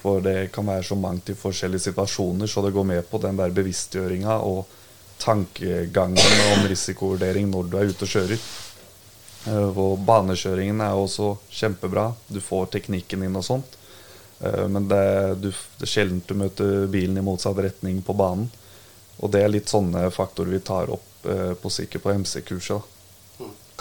For 0.01 0.21
det 0.25 0.51
kan 0.51 0.67
være 0.67 0.83
så 0.83 0.95
mangt 0.99 1.29
i 1.29 1.37
forskjellige 1.37 1.87
situasjoner, 1.89 2.47
så 2.49 2.63
det 2.65 2.73
går 2.75 2.83
med 2.89 3.09
på 3.09 3.19
den 3.23 3.37
der 3.39 3.53
bevisstgjøringa 3.55 4.39
og 4.43 4.65
tankegangen 5.21 6.41
om 6.55 6.65
risikovurdering 6.67 7.49
når 7.51 7.69
du 7.69 7.77
er 7.77 7.91
ute 7.91 8.07
og 8.07 8.13
kjører. 8.15 8.41
Eh, 9.47 9.77
Og 9.77 9.99
banekjøringen 10.05 10.81
er 10.81 10.97
også 10.97 11.35
kjempebra. 11.49 12.11
Du 12.27 12.41
får 12.41 12.71
teknikken 12.77 13.23
inn 13.27 13.37
og 13.37 13.45
sånt. 13.45 13.77
Eh, 14.41 14.67
Men 14.67 14.87
det, 14.89 15.03
du, 15.41 15.49
det 15.51 15.87
er 15.87 15.93
sjelden 15.93 16.23
du 16.27 16.33
møter 16.37 16.87
bilen 16.91 17.17
i 17.17 17.25
motsatt 17.25 17.61
retning 17.61 18.01
på 18.01 18.13
banen. 18.17 18.49
Og 19.21 19.29
det 19.31 19.43
er 19.43 19.53
litt 19.53 19.69
sånne 19.69 20.07
faktorer 20.13 20.55
vi 20.57 20.63
tar 20.65 20.89
opp 20.89 21.25
eh, 21.29 21.53
på 21.53 21.69
sikkert 21.69 22.03
på 22.03 22.15
MC-kurset. 22.17 22.90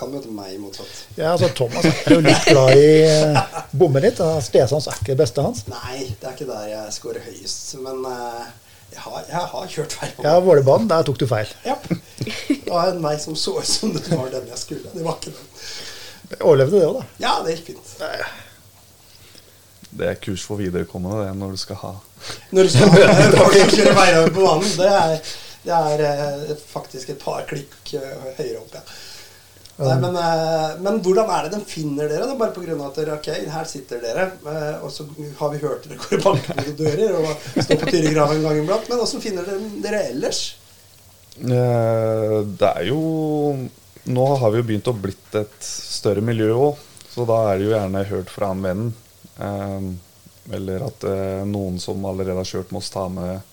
Kan 0.00 0.14
møte 0.14 0.32
meg 0.32 0.56
motsatt. 0.62 1.02
Ja, 1.18 1.34
altså 1.34 1.50
Thomas 1.52 1.84
er 1.84 2.14
jo 2.14 2.22
litt 2.24 2.46
glad 2.48 2.72
i 2.80 2.92
bommen 3.76 4.00
bomme 4.00 4.02
litt. 4.06 4.20
Stesans 4.44 4.88
er 4.88 4.98
ikke 4.98 5.12
det 5.12 5.20
beste 5.20 5.44
hans. 5.44 5.64
Nei, 5.68 6.08
det 6.20 6.28
er 6.28 6.36
ikke 6.36 6.48
der 6.48 6.66
jeg 6.70 6.96
scorer 6.96 7.24
høyest. 7.26 7.74
Men 7.84 8.04
uh, 8.06 8.46
jeg, 8.90 9.00
har, 9.04 9.24
jeg 9.28 9.46
har 9.52 9.70
kjørt 9.74 9.96
feil 10.00 10.12
på 10.16 10.26
Ja, 10.26 10.36
Vålerbanen, 10.44 10.88
der 10.90 11.06
tok 11.06 11.20
du 11.20 11.26
feil. 11.30 11.50
Ja. 11.66 11.76
Det 12.20 12.70
var 12.70 12.92
en 12.92 13.02
vei 13.02 13.16
som 13.20 13.36
så 13.38 13.58
ut 13.58 13.66
som 13.68 13.92
det 13.96 14.06
var 14.12 14.30
den 14.32 14.48
jeg 14.50 14.60
skulle. 14.60 14.94
Det 14.94 15.04
var 15.04 15.18
ikke 15.18 15.34
den. 15.34 15.50
Overlevde 16.40 16.78
det 16.78 16.86
òg, 16.86 17.00
da. 17.00 17.04
Ja, 17.24 17.34
det 17.44 17.58
gikk 17.58 17.72
fint. 17.72 17.94
Det 19.90 20.06
er 20.06 20.18
kurs 20.22 20.44
for 20.46 20.60
viderekommende 20.60 21.24
det 21.26 21.30
når 21.34 21.56
du 21.56 21.58
skal 21.58 21.80
ha 21.80 21.88
Når 22.54 22.68
du 22.68 22.70
skal 22.70 22.92
ha 22.94 23.46
kjøre 23.74 23.94
veier 23.96 24.28
på 24.30 24.44
banen, 24.44 24.68
det 24.78 24.90
er, 24.94 25.32
det 25.64 25.78
er 25.78 26.04
eh, 26.06 26.52
faktisk 26.70 27.10
et 27.10 27.18
par 27.18 27.42
klikk 27.50 27.96
eh, 27.98 28.28
høyere 28.38 28.60
opp, 28.62 28.76
ja. 28.78 28.84
Nei, 29.80 29.96
men, 30.02 30.16
eh, 30.20 30.72
men 30.84 30.98
hvordan 31.00 31.30
er 31.32 31.46
det 31.46 31.54
de 31.54 31.60
finner 31.68 32.10
dere? 32.10 32.26
Da? 32.28 32.36
bare 32.36 32.52
pga. 32.52 32.76
at 32.86 32.98
dere, 33.00 33.16
ok, 33.16 33.28
her 33.54 33.68
sitter 33.68 34.02
dere, 34.02 34.26
eh, 34.52 34.82
og 34.84 34.90
så 34.92 35.06
har 35.38 35.52
vi 35.54 35.60
hørt 35.62 35.86
dere 35.88 36.00
går 36.02 36.18
i 36.18 36.22
banker 36.24 36.72
dører 36.76 37.16
og 37.16 37.46
står 37.64 37.80
på 37.80 37.88
Tyrigrava 37.94 38.36
en 38.36 38.44
gang 38.44 38.60
iblant. 38.60 38.88
Men 38.90 39.00
hvordan 39.00 39.24
finner 39.24 39.48
dere 39.48 39.70
dere 39.86 40.02
ellers? 40.10 40.40
Eh, 41.40 42.36
Det 42.60 42.72
er 42.74 42.88
jo 42.90 43.00
Nå 44.10 44.26
har 44.40 44.52
vi 44.52 44.60
jo 44.60 44.66
begynt 44.68 44.88
å 44.90 44.96
blitt 44.96 45.34
et 45.38 45.64
større 45.64 46.24
miljø 46.24 46.50
òg, 46.56 46.78
så 47.12 47.24
da 47.28 47.38
er 47.50 47.58
det 47.58 47.66
jo 47.66 47.74
gjerne 47.74 48.04
hørt 48.08 48.30
fra 48.32 48.48
en 48.50 48.62
venn. 48.64 48.86
Eller 50.56 50.84
at 50.86 51.04
noen 51.46 51.76
som 51.78 52.04
allerede 52.08 52.40
har 52.40 52.48
kjørt, 52.48 52.72
må 52.72 52.80
ta 52.80 53.04
med 53.12 53.44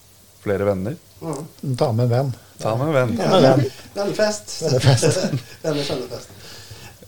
flere 0.41 0.65
venner. 0.71 0.95
Mm. 1.19 1.75
Ta 1.77 1.91
med 1.91 2.07
en 2.07 2.13
venn. 2.15 2.31
Ta 2.61 2.73
med 2.77 2.87
en 2.87 2.93
venn. 2.93 3.17
Ta 3.17 3.39
venn. 3.43 3.63
Vennefest. 3.93 4.61
Vennefest. 4.63 5.33
Venners. 5.61 6.27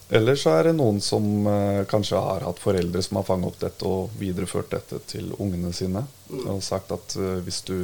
Eller 0.09 0.37
så 0.41 0.55
er 0.57 0.69
det 0.69 0.75
noen 0.77 0.97
som 1.05 1.25
eh, 1.47 1.83
kanskje 1.89 2.17
har 2.17 2.45
hatt 2.47 2.61
foreldre 2.61 3.01
som 3.05 3.19
har 3.19 3.27
fanget 3.27 3.51
opp 3.51 3.59
dette 3.61 3.85
og 3.85 4.15
videreført 4.17 4.71
dette 4.73 5.01
til 5.09 5.29
ungene 5.37 5.73
sine. 5.75 6.01
Og 6.49 6.63
sagt 6.65 6.93
at 6.95 7.17
eh, 7.17 7.37
hvis 7.45 7.61
du 7.67 7.75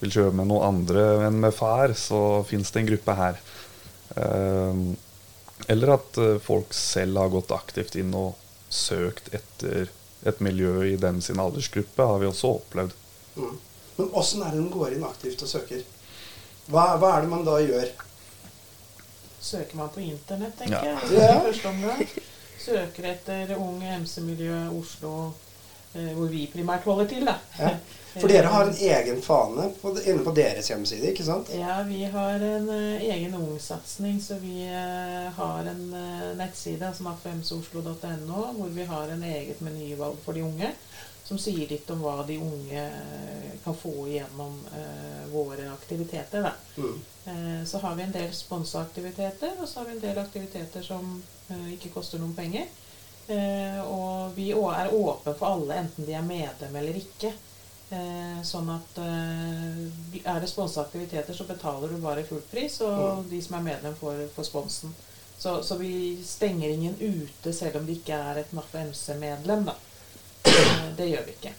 vil 0.00 0.14
kjøre 0.14 0.32
med 0.36 0.48
noen 0.48 0.64
andre 0.64 1.06
enn 1.26 1.40
med 1.42 1.52
far, 1.52 1.92
så 1.92 2.40
fins 2.48 2.72
det 2.72 2.82
en 2.82 2.90
gruppe 2.94 3.16
her. 3.18 3.40
Eh, 4.16 4.84
eller 5.68 5.94
at 5.98 6.20
eh, 6.20 6.38
folk 6.40 6.72
selv 6.76 7.20
har 7.20 7.32
gått 7.36 7.52
aktivt 7.52 8.00
inn 8.00 8.14
og 8.16 8.36
søkt 8.72 9.28
etter 9.36 9.90
et 10.24 10.40
miljø 10.44 10.84
i 10.88 10.96
dem 11.00 11.20
sin 11.24 11.40
aldersgruppe, 11.40 12.06
har 12.06 12.20
vi 12.20 12.28
også 12.28 12.56
opplevd. 12.60 12.96
Mm. 13.36 13.56
Men 13.98 14.12
åssen 14.16 14.44
er 14.44 14.54
det 14.54 14.62
de 14.62 14.72
går 14.72 14.96
inn 14.96 15.04
aktivt 15.04 15.44
og 15.44 15.52
søker? 15.52 15.84
Hva, 16.70 16.94
hva 17.02 17.16
er 17.16 17.24
det 17.24 17.30
man 17.32 17.46
da 17.46 17.58
gjør? 17.62 17.92
Søker 19.40 19.76
man 19.76 19.88
på 19.94 20.02
internett, 20.04 20.58
tenker 20.58 20.84
Ja. 20.84 20.98
jeg. 21.10 21.38
I 21.40 21.46
første 21.46 21.68
omgang. 21.68 22.08
Søker 22.60 23.06
etter 23.10 23.56
Ung 23.56 23.80
MC-miljø 23.82 24.68
Oslo, 24.78 25.32
eh, 25.94 26.12
hvor 26.12 26.28
vi 26.28 26.44
primært 26.52 26.84
holder 26.84 27.08
til, 27.08 27.24
da. 27.26 27.38
Ja. 27.58 27.72
For 28.18 28.28
dere 28.28 28.50
har 28.50 28.66
en 28.66 28.74
egen 28.74 29.20
fane 29.22 29.68
på, 29.80 29.92
inne 30.02 30.24
på 30.26 30.32
deres 30.34 30.68
hjemmeside, 30.68 31.12
ikke 31.12 31.24
sant? 31.24 31.50
Ja, 31.54 31.76
vi 31.86 32.02
har 32.10 32.42
en 32.42 32.66
uh, 32.68 33.02
egen 33.06 33.34
ungsatsing, 33.38 34.18
så 34.22 34.34
vi 34.42 34.64
uh, 34.66 35.30
har 35.36 35.70
en 35.70 35.84
uh, 35.94 36.32
nettside 36.38 36.90
som 36.96 37.06
er 37.06 37.20
femsoslo.no, 37.22 38.40
hvor 38.56 38.72
vi 38.74 38.86
har 38.90 39.14
en 39.14 39.22
eget 39.22 39.62
menyvalg 39.62 40.18
for 40.24 40.34
de 40.34 40.42
unge, 40.42 40.72
som 41.30 41.38
sier 41.38 41.68
litt 41.70 41.90
om 41.94 42.00
hva 42.02 42.24
de 42.26 42.40
unge 42.42 42.80
eh, 42.82 43.50
kan 43.62 43.76
få 43.78 43.92
igjennom 44.08 44.56
eh, 44.74 45.26
våre 45.30 45.68
aktiviteter. 45.70 46.48
Mm. 46.74 46.96
Eh, 47.24 47.60
så 47.70 47.78
har 47.78 47.94
vi 47.94 48.02
en 48.02 48.14
del 48.16 48.32
sponsa 48.34 48.80
aktiviteter, 48.82 49.52
og 49.60 49.68
så 49.68 49.78
har 49.78 49.86
vi 49.86 49.92
en 49.94 50.02
del 50.02 50.18
aktiviteter 50.18 50.82
som 50.82 51.12
eh, 51.48 51.68
ikke 51.76 51.92
koster 51.94 52.18
noen 52.18 52.34
penger. 52.34 52.66
Eh, 53.30 53.78
og 53.84 54.34
vi 54.34 54.48
er 54.50 54.90
åpne 54.90 55.36
for 55.38 55.52
alle, 55.52 55.76
enten 55.84 56.08
de 56.08 56.16
er 56.18 56.26
medlem 56.26 56.80
eller 56.80 56.98
ikke. 56.98 57.30
Eh, 57.94 58.40
sånn 58.46 58.72
at 58.74 58.98
eh, 59.04 60.24
er 60.24 60.40
det 60.42 60.50
sponsa 60.50 60.82
aktiviteter, 60.82 61.36
så 61.36 61.46
betaler 61.46 61.94
du 61.94 62.02
bare 62.02 62.26
full 62.26 62.42
pris, 62.50 62.80
og 62.82 63.22
de 63.30 63.38
som 63.42 63.60
er 63.60 63.68
medlem, 63.68 63.94
får, 64.02 64.24
får 64.34 64.48
sponsen. 64.50 64.98
Så, 65.38 65.60
så 65.62 65.78
vi 65.78 66.18
stenger 66.26 66.74
ingen 66.74 66.98
ute 66.98 67.54
selv 67.54 67.78
om 67.78 67.86
de 67.86 67.94
ikke 68.00 68.18
er 68.18 68.42
et 68.42 68.50
NAF 68.58 68.74
MC-medlem, 68.82 69.70
da. 69.70 69.78
Eh, 70.50 70.86
Det 70.96 71.08
gjør 71.08 71.26
vi 71.26 71.34
ikke. 71.38 71.52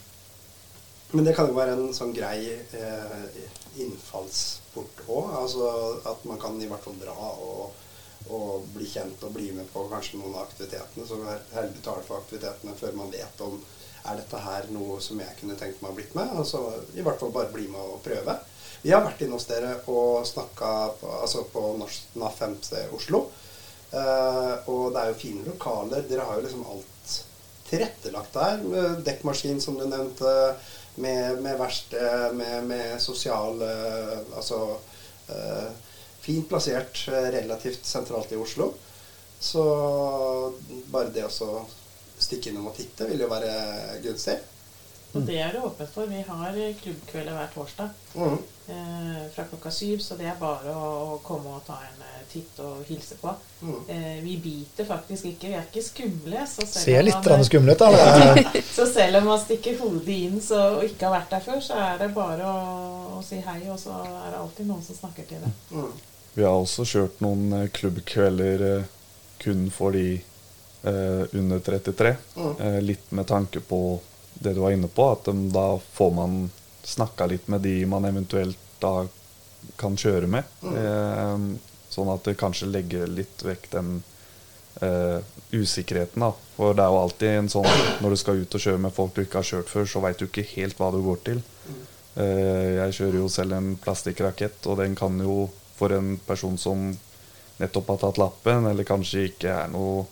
Men 1.12 1.26
det 1.26 1.34
kan 1.36 1.48
jo 1.50 1.56
være 1.56 1.76
en 1.76 1.92
sånn 1.96 2.14
grei 2.16 2.38
eh, 2.48 3.40
innfallsport 3.84 5.02
òg. 5.08 5.32
Altså 5.42 5.68
at 6.08 6.24
man 6.28 6.40
kan 6.40 6.56
i 6.60 6.68
hvert 6.70 6.84
fall 6.84 6.96
dra 7.00 7.16
og, 7.16 7.74
og 8.32 8.68
bli 8.72 8.88
kjent 8.88 9.24
og 9.26 9.34
bli 9.36 9.50
med 9.56 9.68
på 9.72 9.84
kanskje 9.92 10.20
noen 10.20 10.36
av 10.38 10.46
aktivitetene. 10.46 11.06
Så 11.08 11.20
heller 11.26 11.74
betale 11.74 12.04
for 12.06 12.22
aktivitetene 12.22 12.76
før 12.78 12.96
man 13.02 13.12
vet 13.12 13.44
om 13.44 13.60
er 14.02 14.18
dette 14.18 14.38
her 14.42 14.66
noe 14.74 14.96
som 15.04 15.20
jeg 15.22 15.36
kunne 15.38 15.54
tenkt 15.58 15.82
meg 15.82 15.92
å 15.92 15.98
blitt 15.98 16.16
med. 16.18 16.32
Altså 16.38 16.62
i 16.96 17.04
hvert 17.04 17.20
fall 17.20 17.34
bare 17.34 17.52
bli 17.52 17.68
med 17.70 17.80
og 17.82 18.00
prøve. 18.04 18.38
Vi 18.82 18.90
har 18.90 19.04
vært 19.04 19.20
inne 19.22 19.36
hos 19.38 19.46
dere 19.46 19.76
og 19.92 20.24
snakka 20.26 20.70
på, 20.98 21.10
altså 21.22 21.44
på 21.52 21.68
Norsk 21.78 22.16
5C 22.18 22.88
Oslo. 22.96 23.28
Uh, 23.92 24.56
og 24.72 24.94
det 24.94 25.02
er 25.02 25.10
jo 25.12 25.20
fine 25.20 25.44
lokaler. 25.46 26.02
Dere 26.08 26.24
har 26.26 26.40
jo 26.40 26.46
liksom 26.46 26.64
alt 26.72 26.91
tilrettelagt 27.72 28.36
der. 28.36 28.62
Med 28.62 29.02
dekkmaskin, 29.06 29.60
som 29.60 29.78
du 29.80 29.86
nevnte, 29.88 30.54
med, 31.00 31.40
med 31.42 31.58
verksted, 31.58 32.34
med, 32.36 32.66
med 32.68 33.00
sosial 33.00 33.62
eh, 33.64 34.18
Altså 34.36 34.58
eh, 35.32 35.68
fint 36.20 36.48
plassert, 36.48 37.06
eh, 37.08 37.30
relativt 37.38 37.86
sentralt 37.86 38.32
i 38.32 38.40
Oslo. 38.40 38.72
Så 39.40 39.62
bare 40.92 41.10
det 41.14 41.24
å 41.26 41.52
stikke 42.22 42.52
innom 42.52 42.68
og 42.70 42.76
titte 42.76 43.08
vil 43.08 43.24
jo 43.24 43.30
være 43.32 43.54
gunstig. 44.04 44.36
Og 45.12 45.26
det 45.28 45.38
er 45.44 45.52
det 45.52 45.60
åpent 45.60 45.92
for. 45.92 46.08
Vi 46.08 46.22
har 46.24 46.58
klubbkvelder 46.82 47.36
hver 47.36 47.50
torsdag 47.52 47.88
mm. 48.14 48.36
eh, 48.72 49.22
fra 49.34 49.44
klokka 49.50 49.70
syv, 49.74 49.98
så 50.00 50.16
det 50.16 50.30
er 50.30 50.38
bare 50.40 50.72
å, 50.72 50.92
å 51.14 51.18
komme 51.24 51.52
og 51.58 51.64
ta 51.66 51.76
en 51.84 52.04
eh, 52.06 52.22
titt 52.32 52.60
og 52.64 52.80
hilse 52.88 53.18
på. 53.20 53.34
Mm. 53.60 53.80
Eh, 53.92 54.14
vi 54.24 54.36
biter 54.40 54.88
faktisk 54.88 55.28
ikke. 55.32 55.50
Vi 55.50 55.58
er 55.58 55.66
ikke 55.68 55.84
skumle. 55.84 56.46
Så 56.48 56.64
selv 56.64 56.86
Ser 56.86 57.00
om 57.02 57.08
litt 57.10 57.28
man- 57.34 57.44
skumle 57.48 57.76
ut, 57.76 57.84
da. 57.84 58.62
Så 58.76 58.86
selv 58.88 59.20
om 59.20 59.28
man 59.34 59.42
stikker 59.42 59.76
hodet 59.82 60.16
inn 60.28 60.40
så, 60.40 60.62
og 60.78 60.86
ikke 60.88 61.08
har 61.08 61.18
vært 61.18 61.36
der 61.36 61.44
før, 61.44 61.60
så 61.64 61.76
er 61.90 62.00
det 62.00 62.08
bare 62.16 62.48
å, 62.48 63.18
å 63.18 63.22
si 63.26 63.42
hei, 63.44 63.60
og 63.68 63.78
så 63.80 63.98
er 64.06 64.32
det 64.32 64.40
alltid 64.40 64.70
noen 64.70 64.86
som 64.86 64.96
snakker 64.96 65.28
til 65.28 65.44
deg. 65.44 65.60
Mm. 65.76 65.92
Vi 66.32 66.44
har 66.48 66.56
også 66.56 66.86
kjørt 66.88 67.20
noen 67.20 67.52
eh, 67.58 67.68
klubbkvelder 67.76 68.66
eh, 68.70 68.90
kun 69.42 69.66
for 69.74 69.92
de 69.92 70.06
eh, 70.16 71.22
under 71.36 71.60
33. 71.60 72.14
Mm. 72.38 72.54
Eh, 72.56 72.80
litt 72.88 73.12
med 73.12 73.28
tanke 73.28 73.60
på 73.60 73.82
det 74.34 74.54
du 74.54 74.62
var 74.62 74.74
inne 74.74 74.88
på, 74.88 75.10
at 75.12 75.28
em, 75.28 75.48
da 75.52 75.66
får 75.92 76.14
man 76.16 76.38
snakka 76.82 77.26
litt 77.30 77.48
med 77.52 77.62
de 77.64 77.76
man 77.86 78.04
eventuelt 78.08 78.58
da 78.82 79.06
kan 79.78 79.96
kjøre 79.98 80.30
med. 80.30 80.48
Eh, 80.66 81.44
sånn 81.92 82.10
at 82.12 82.24
det 82.26 82.38
kanskje 82.40 82.70
legger 82.70 83.10
litt 83.10 83.44
vekk 83.44 83.68
den 83.74 83.94
eh, 84.80 85.18
usikkerheten. 85.52 86.24
da. 86.24 86.32
For 86.56 86.74
det 86.74 86.84
er 86.84 86.94
jo 86.94 87.02
alltid 87.02 87.36
en 87.36 87.50
sånn 87.52 87.68
når 88.02 88.14
du 88.14 88.20
skal 88.20 88.42
ut 88.42 88.58
og 88.58 88.64
kjøre 88.66 88.82
med 88.86 88.94
folk 88.96 89.14
du 89.14 89.22
ikke 89.24 89.42
har 89.42 89.50
kjørt 89.52 89.72
før, 89.72 89.88
så 89.88 90.02
veit 90.04 90.18
du 90.18 90.26
ikke 90.26 90.46
helt 90.56 90.80
hva 90.80 90.90
du 90.94 91.00
går 91.04 91.22
til. 91.28 91.42
Eh, 92.14 92.68
jeg 92.80 92.98
kjører 92.98 93.20
jo 93.22 93.30
selv 93.32 93.56
en 93.56 93.74
plastikkrakett, 93.80 94.66
og 94.66 94.80
den 94.82 94.96
kan 94.98 95.20
jo 95.20 95.46
for 95.78 95.94
en 95.96 96.16
person 96.26 96.58
som 96.60 96.90
nettopp 97.60 97.94
har 97.94 98.02
tatt 98.02 98.20
lappen, 98.20 98.66
eller 98.70 98.88
kanskje 98.88 99.28
ikke 99.30 99.54
er 99.54 99.70
noe 99.72 100.04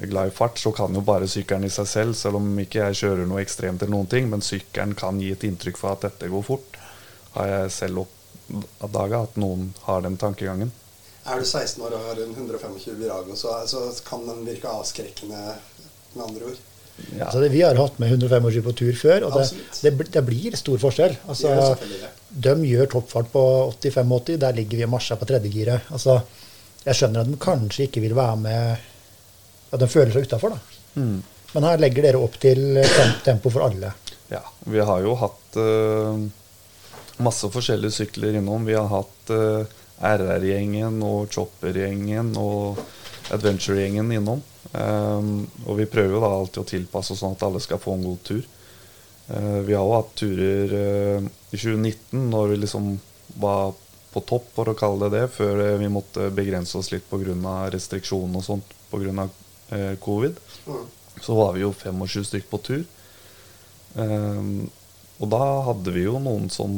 glad 0.00 0.28
i 0.28 0.34
fart, 0.36 0.58
så 0.60 0.72
kan 0.76 0.94
jo 0.94 1.00
bare 1.00 1.28
sykkelen 1.30 1.64
i 1.64 1.72
seg 1.72 1.86
selv, 1.88 2.16
selv 2.18 2.36
om 2.40 2.50
ikke 2.60 2.82
jeg 2.84 2.98
kjører 3.00 3.26
noe 3.28 3.40
ekstremt 3.42 3.82
eller 3.82 3.94
noen 3.96 4.10
ting, 4.12 4.28
men 4.32 4.44
sykkelen 4.44 4.94
kan 4.98 5.20
gi 5.22 5.30
et 5.32 5.46
inntrykk 5.48 5.78
for 5.80 5.94
at 5.96 6.04
dette 6.04 6.28
går 6.32 6.44
fort. 6.44 6.76
Har 7.36 7.48
jeg 7.52 7.70
selv 7.72 8.02
oppdaga 8.04 9.22
at 9.26 9.36
noen 9.40 9.70
har 9.88 10.04
den 10.04 10.16
tankegangen. 10.20 10.70
Er 11.26 11.40
du 11.42 11.46
16 11.48 11.82
år 11.82 11.96
og 11.96 12.04
har 12.06 12.20
en 12.22 12.34
125 12.36 12.94
Virago, 13.00 13.34
så, 13.34 13.56
så 13.66 13.88
kan 14.06 14.22
den 14.28 14.44
virke 14.46 14.70
avskrekkende, 14.70 15.56
med 16.14 16.24
andre 16.28 16.50
ord. 16.52 16.60
Ja. 17.12 17.26
Altså, 17.26 17.40
det- 17.42 17.50
vi 17.52 17.60
har 17.62 17.76
hatt 17.76 17.98
med 17.98 18.12
125 18.14 18.62
på 18.64 18.72
tur 18.78 18.92
før, 18.96 19.26
og 19.26 19.34
det, 19.40 19.48
det, 19.82 20.10
det 20.14 20.22
blir 20.24 20.56
stor 20.56 20.78
forskjell. 20.80 21.16
Altså, 21.28 21.50
gjør 21.50 22.12
de 22.46 22.54
gjør 22.68 22.86
toppfart 22.92 23.28
på 23.32 23.42
85-80, 23.80 24.36
der 24.44 24.52
ligger 24.56 24.76
vi 24.80 24.84
og 24.86 24.92
marsjer 24.94 25.16
på 25.20 25.28
tredjegiret. 25.28 25.88
Altså, 25.92 26.20
jeg 26.86 26.94
skjønner 26.94 27.20
at 27.24 27.30
de 27.32 27.36
kanskje 27.42 27.88
ikke 27.88 28.00
vil 28.04 28.14
være 28.16 28.36
med 28.36 28.86
At 29.70 29.82
de 29.82 29.88
føler 29.90 30.14
seg 30.14 30.28
utafor, 30.28 30.56
da. 30.56 30.80
Mm. 31.00 31.20
Men 31.54 31.68
her 31.68 31.80
legger 31.80 32.06
dere 32.06 32.20
opp 32.22 32.36
til 32.42 32.80
tempo 33.24 33.52
for 33.52 33.66
alle. 33.66 33.92
Ja, 34.30 34.42
vi 34.66 34.82
har 34.82 35.02
jo 35.04 35.14
hatt 35.18 35.58
uh, 35.60 36.18
masse 37.22 37.48
forskjellige 37.52 38.00
sykler 38.00 38.38
innom. 38.40 38.66
Vi 38.66 38.76
har 38.76 38.88
hatt 38.90 39.32
uh, 39.32 39.78
RR-gjengen 40.02 41.00
og 41.06 41.30
Chopper-gjengen 41.32 42.34
og 42.40 42.82
Adventure-gjengen 43.34 44.12
innom. 44.18 44.42
Um, 44.72 45.46
og 45.64 45.78
vi 45.80 45.88
prøver 45.88 46.16
jo 46.16 46.20
da 46.22 46.30
alltid 46.34 46.62
å 46.62 46.68
tilpasse 46.68 47.14
oss 47.14 47.22
sånn 47.22 47.36
at 47.36 47.44
alle 47.46 47.62
skal 47.64 47.80
få 47.80 47.96
en 47.96 48.04
god 48.04 48.22
tur. 48.26 48.44
Uh, 49.30 49.62
vi 49.66 49.74
har 49.74 49.82
jo 49.82 49.96
hatt 49.96 50.12
turer 50.18 50.74
eh, 50.78 51.24
i 51.50 51.58
2019 51.58 52.28
når 52.30 52.52
vi 52.52 52.58
liksom 52.62 52.92
var 53.42 53.72
på 54.12 54.22
topp, 54.24 54.52
for 54.54 54.70
å 54.70 54.76
kalle 54.78 55.08
det 55.10 55.18
det, 55.18 55.32
før 55.34 55.62
eh, 55.64 55.78
vi 55.80 55.88
måtte 55.92 56.30
begrense 56.34 56.78
oss 56.78 56.92
litt 56.92 57.08
pga. 57.10 57.56
restriksjoner 57.72 58.40
og 58.40 58.46
sånt 58.46 58.76
pga. 58.92 59.26
Uh, 59.72 59.96
covid. 60.02 60.36
Mhm. 60.66 60.84
Så 61.20 61.34
var 61.34 61.54
vi 61.56 61.64
jo 61.64 61.72
25 61.72 62.24
stykk 62.28 62.50
på 62.50 62.58
tur. 62.62 62.84
Ehm, 63.96 64.68
og 65.16 65.32
da 65.32 65.46
hadde 65.70 65.94
vi 65.94 66.04
jo 66.04 66.20
noen 66.20 66.50
som 66.52 66.76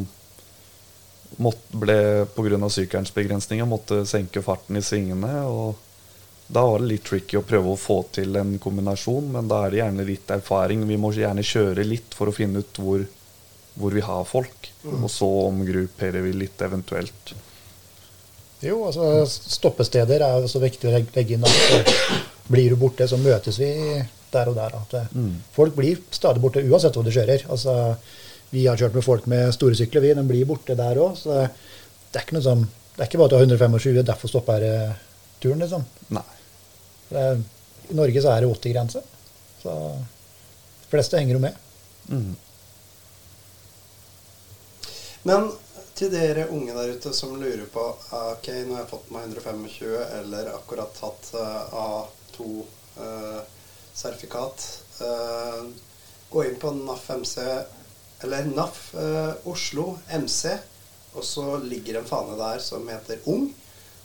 måtte, 1.43 1.79
ble 1.79 1.99
pga. 2.35 2.71
sykkelens 2.71 3.15
begrensninger 3.15 3.67
måtte 3.67 4.05
senke 4.07 4.43
farten 4.43 4.79
i 4.79 4.83
svingene. 4.83 5.43
og 5.47 5.77
Da 6.47 6.65
var 6.65 6.79
det 6.79 6.89
litt 6.93 7.05
tricky 7.05 7.37
å 7.37 7.45
prøve 7.45 7.75
å 7.75 7.81
få 7.81 8.05
til 8.13 8.37
en 8.37 8.59
kombinasjon, 8.59 9.33
men 9.33 9.49
da 9.49 9.65
er 9.65 9.71
det 9.71 9.83
gjerne 9.83 10.07
litt 10.07 10.31
erfaring. 10.31 10.87
Vi 10.87 10.97
må 10.97 11.13
gjerne 11.13 11.45
kjøre 11.45 11.85
litt 11.85 12.15
for 12.15 12.31
å 12.31 12.33
finne 12.33 12.63
ut 12.63 12.81
hvor, 12.81 13.05
hvor 13.75 13.93
vi 13.93 14.01
har 14.01 14.25
folk, 14.25 14.71
og 14.89 15.11
så 15.13 15.29
omgrupperer 15.51 16.25
vi 16.25 16.33
litt 16.33 16.63
eventuelt. 16.63 17.35
Jo, 18.65 18.81
altså 18.89 19.27
stoppesteder 19.29 20.25
er 20.25 20.41
jo 20.41 20.49
så 20.51 20.59
viktig 20.59 20.89
å 20.89 20.97
legge 20.97 21.37
inn 21.37 21.45
at 21.47 21.75
eh, 21.77 22.17
blir 22.49 22.73
du 22.73 22.79
borte, 22.81 23.09
så 23.09 23.19
møtes 23.21 23.59
vi 23.61 23.71
der 24.33 24.51
og 24.51 24.57
der. 24.57 24.75
At, 24.81 24.95
eh, 24.95 25.13
mm. 25.15 25.37
Folk 25.55 25.77
blir 25.77 26.01
stadig 26.15 26.43
borte 26.43 26.65
uansett 26.65 26.97
hvor 26.97 27.07
du 27.07 27.13
kjører. 27.15 27.45
Altså, 27.53 27.77
vi 28.51 28.65
har 28.67 28.81
kjørt 28.81 28.97
med 28.97 29.05
folk 29.05 29.29
med 29.29 29.53
store 29.57 29.77
sykler, 29.79 30.05
vi. 30.05 30.15
De 30.17 30.25
blir 30.29 30.49
borte 30.49 30.77
der 30.79 31.01
òg. 31.03 31.17
Så 31.21 31.37
det 31.39 32.21
er 32.21 32.25
ikke 32.25 32.39
noe 32.39 32.47
sånn, 32.47 32.67
det 32.97 33.05
er 33.05 33.11
ikke 33.11 33.21
bare 33.21 33.29
at 33.29 33.37
du 33.37 33.39
har 33.39 33.47
125, 33.47 34.03
derfor 34.09 34.33
stopper 34.33 34.67
eh, 34.67 34.99
turen, 35.43 35.63
liksom. 35.63 35.85
Nei. 36.17 36.27
Er, 37.15 37.41
I 37.89 37.97
Norge 37.97 38.25
så 38.25 38.35
er 38.35 38.45
det 38.45 38.53
80-grense. 38.53 39.05
Så 39.63 39.79
de 40.83 40.93
fleste 40.93 41.21
henger 41.21 41.39
jo 41.39 41.45
med. 41.45 41.65
Mm. 42.09 42.37
Men 45.29 45.51
til 45.99 46.13
dere 46.13 46.47
unge 46.55 46.75
der 46.77 46.95
ute 46.95 47.11
som 47.17 47.35
lurer 47.41 47.67
på 47.73 47.83
ok, 47.83 48.49
nå 48.69 48.77
har 48.77 48.85
jeg 48.85 48.91
fått 48.93 49.09
meg 49.13 49.25
125 49.35 49.97
eller 50.21 50.53
akkurat 50.55 50.95
tatt 50.95 51.33
uh, 51.35 51.75
av 51.75 52.18
2-sertifikat. 52.39 54.83
Eh, 55.01 55.07
eh, 55.07 55.65
gå 56.31 56.45
inn 56.45 56.59
på 56.61 56.71
NAF 56.71 57.11
MC, 57.11 57.39
eller 58.21 58.45
NAF 58.45 58.95
eh, 58.95 59.35
Oslo 59.49 59.99
MC, 60.09 60.49
og 61.15 61.25
så 61.25 61.57
ligger 61.65 61.95
en 61.99 62.09
fane 62.09 62.37
der 62.39 62.59
som 62.63 62.89
heter 62.89 63.19
Ung. 63.33 63.55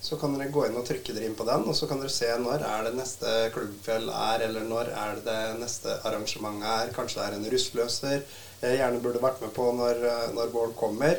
Så 0.03 0.17
kan 0.19 0.33
dere 0.35 0.51
gå 0.51 0.65
inn 0.67 0.75
og 0.75 0.85
trykke 0.87 1.13
dere 1.15 1.25
inn 1.29 1.39
på 1.39 1.45
den, 1.47 1.63
og 1.63 1.75
så 1.77 1.87
kan 1.87 1.99
dere 2.01 2.11
se 2.11 2.27
når 2.43 2.59
er 2.67 2.83
det 2.89 2.95
neste 2.97 3.29
klubbfjell 3.55 4.07
er, 4.11 4.39
eller 4.49 4.63
når 4.67 4.85
er 4.91 5.11
det 5.15 5.23
det 5.29 5.59
neste 5.61 5.89
arrangement 6.03 6.59
er. 6.67 6.91
Kanskje 6.95 7.19
det 7.21 7.27
er 7.27 7.33
en 7.37 7.51
russløser. 7.53 8.19
Jeg 8.63 8.79
gjerne 8.81 9.03
burde 9.03 9.23
vært 9.23 9.41
med 9.43 9.51
på 9.55 9.65
når, 9.77 9.95
når 10.35 10.47
Bård 10.51 10.73
kommer. 10.79 11.15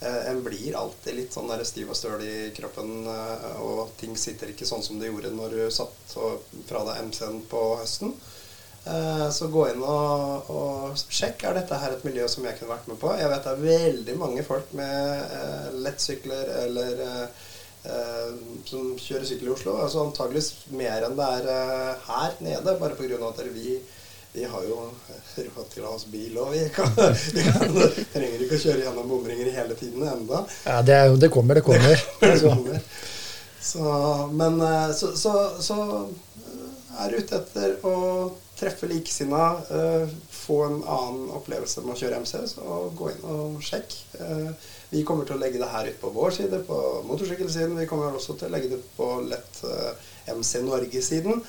Eh, 0.00 0.30
En 0.30 0.42
blir 0.44 0.76
alltid 0.76 1.16
litt 1.16 1.32
sånn 1.32 1.48
der 1.48 1.64
stiv 1.64 1.90
og 1.92 1.96
støl 1.96 2.20
i 2.24 2.50
kroppen, 2.56 3.06
eh, 3.08 3.60
og 3.64 3.94
ting 4.00 4.16
sitter 4.20 4.52
ikke 4.52 4.68
sånn 4.68 4.84
som 4.84 4.98
det 5.00 5.08
gjorde 5.08 5.32
når 5.32 5.54
du 5.56 5.62
satt 5.72 6.16
fra 6.68 6.82
deg 6.90 7.06
MC-en 7.08 7.40
på 7.48 7.62
høsten. 7.80 8.12
Eh, 8.86 9.26
Så 9.32 9.48
gå 9.50 9.64
inn 9.72 9.82
og, 9.82 10.50
og 10.52 11.00
sjekk 11.08 11.44
er 11.48 11.56
dette 11.56 11.80
her 11.80 11.96
et 11.96 12.04
miljø 12.04 12.28
som 12.28 12.44
jeg 12.44 12.58
kunne 12.58 12.74
vært 12.74 12.88
med 12.92 13.00
på. 13.00 13.14
Jeg 13.16 13.32
vet 13.32 13.48
det 13.48 13.54
er 13.54 13.66
veldig 13.66 14.16
mange 14.20 14.44
folk 14.46 14.72
med 14.76 15.74
lettsykler 15.86 16.52
eller 16.66 17.04
som 18.66 18.96
kjører 18.98 19.24
sykkel 19.28 19.46
i 19.46 19.52
Oslo. 19.54 19.76
Altså 19.78 20.00
antageligvis 20.02 20.48
mer 20.74 21.04
enn 21.06 21.14
det 21.18 21.26
er 21.38 22.00
her 22.08 22.32
nede, 22.42 22.72
bare 22.80 22.96
pga. 22.98 23.28
at 23.28 23.42
vi, 23.54 23.76
vi 24.36 24.44
har 24.44 24.64
jo 24.68 24.78
råd 25.36 25.68
til 25.72 25.84
å 25.84 25.88
ha 25.88 25.96
oss 25.96 26.06
bil, 26.12 26.36
og 26.40 26.52
vi, 26.52 26.62
kan, 26.74 26.90
vi 27.32 27.44
kan, 27.44 27.72
trenger 28.12 28.44
ikke 28.44 28.58
å 28.58 28.62
kjøre 28.66 28.84
gjennom 28.84 29.08
bomringer 29.08 29.48
hele 29.54 29.76
tiden 29.78 30.04
enda. 30.04 30.42
Ja, 30.68 30.82
det, 30.84 30.96
er, 30.96 31.28
kommer, 31.32 31.56
det 31.56 31.64
kommer, 31.66 32.08
det 32.20 32.38
kommer. 32.44 32.80
Altså, 33.66 33.82
Så, 33.82 33.84
men 34.30 34.60
eh, 34.62 34.90
så, 34.94 35.08
så, 35.18 35.32
så 35.58 35.76
er 37.00 37.10
du 37.10 37.16
ute 37.18 37.40
etter 37.40 37.72
å 37.88 37.96
treffe 38.56 38.86
likesinna, 38.88 39.48
eh, 39.78 40.12
få 40.30 40.60
en 40.68 40.78
annen 40.84 41.32
opplevelse 41.36 41.82
med 41.84 41.96
å 41.96 41.98
kjøre 41.98 42.20
MC, 42.22 42.36
så 42.54 42.76
gå 42.96 43.10
inn 43.12 43.24
og 43.32 43.60
sjekk. 43.64 43.96
Eh, 44.20 44.72
Vi 44.94 45.00
kommer 45.02 45.26
til 45.26 45.34
å 45.34 45.40
legge 45.42 45.58
det 45.58 45.66
her 45.66 45.88
ut 45.90 45.96
på 45.98 46.12
vår 46.14 46.30
side, 46.36 46.60
på 46.68 46.76
motorsykkelsiden. 47.08 47.74
Vi 47.80 47.88
kommer 47.90 48.14
også 48.14 48.36
til 48.38 48.46
å 48.46 48.52
legge 48.54 48.70
det 48.70 48.78
ut 48.78 48.92
på 48.96 49.08
lett 49.26 49.58
eh, 49.66 50.12
MC 50.30 50.62
Norge-siden. 50.62 51.42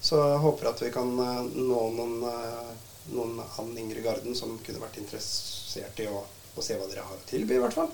Så 0.00 0.16
jeg 0.16 0.40
håper 0.40 0.70
at 0.70 0.80
vi 0.80 0.90
kan 0.94 1.10
eh, 1.20 1.40
nå 1.60 1.80
noen, 1.96 2.20
eh, 2.24 2.68
noen 3.12 3.40
av 3.44 3.66
den 3.66 3.82
yngre 3.82 4.02
garden 4.04 4.36
som 4.36 4.56
kunne 4.64 4.80
vært 4.80 5.00
interessert 5.02 6.00
i 6.00 6.08
å, 6.08 6.22
å 6.56 6.64
se 6.64 6.78
hva 6.78 6.86
dere 6.88 7.04
har 7.04 7.18
å 7.18 7.26
tilby, 7.28 7.58
i 7.58 7.62
hvert 7.62 7.76
fall. 7.76 7.90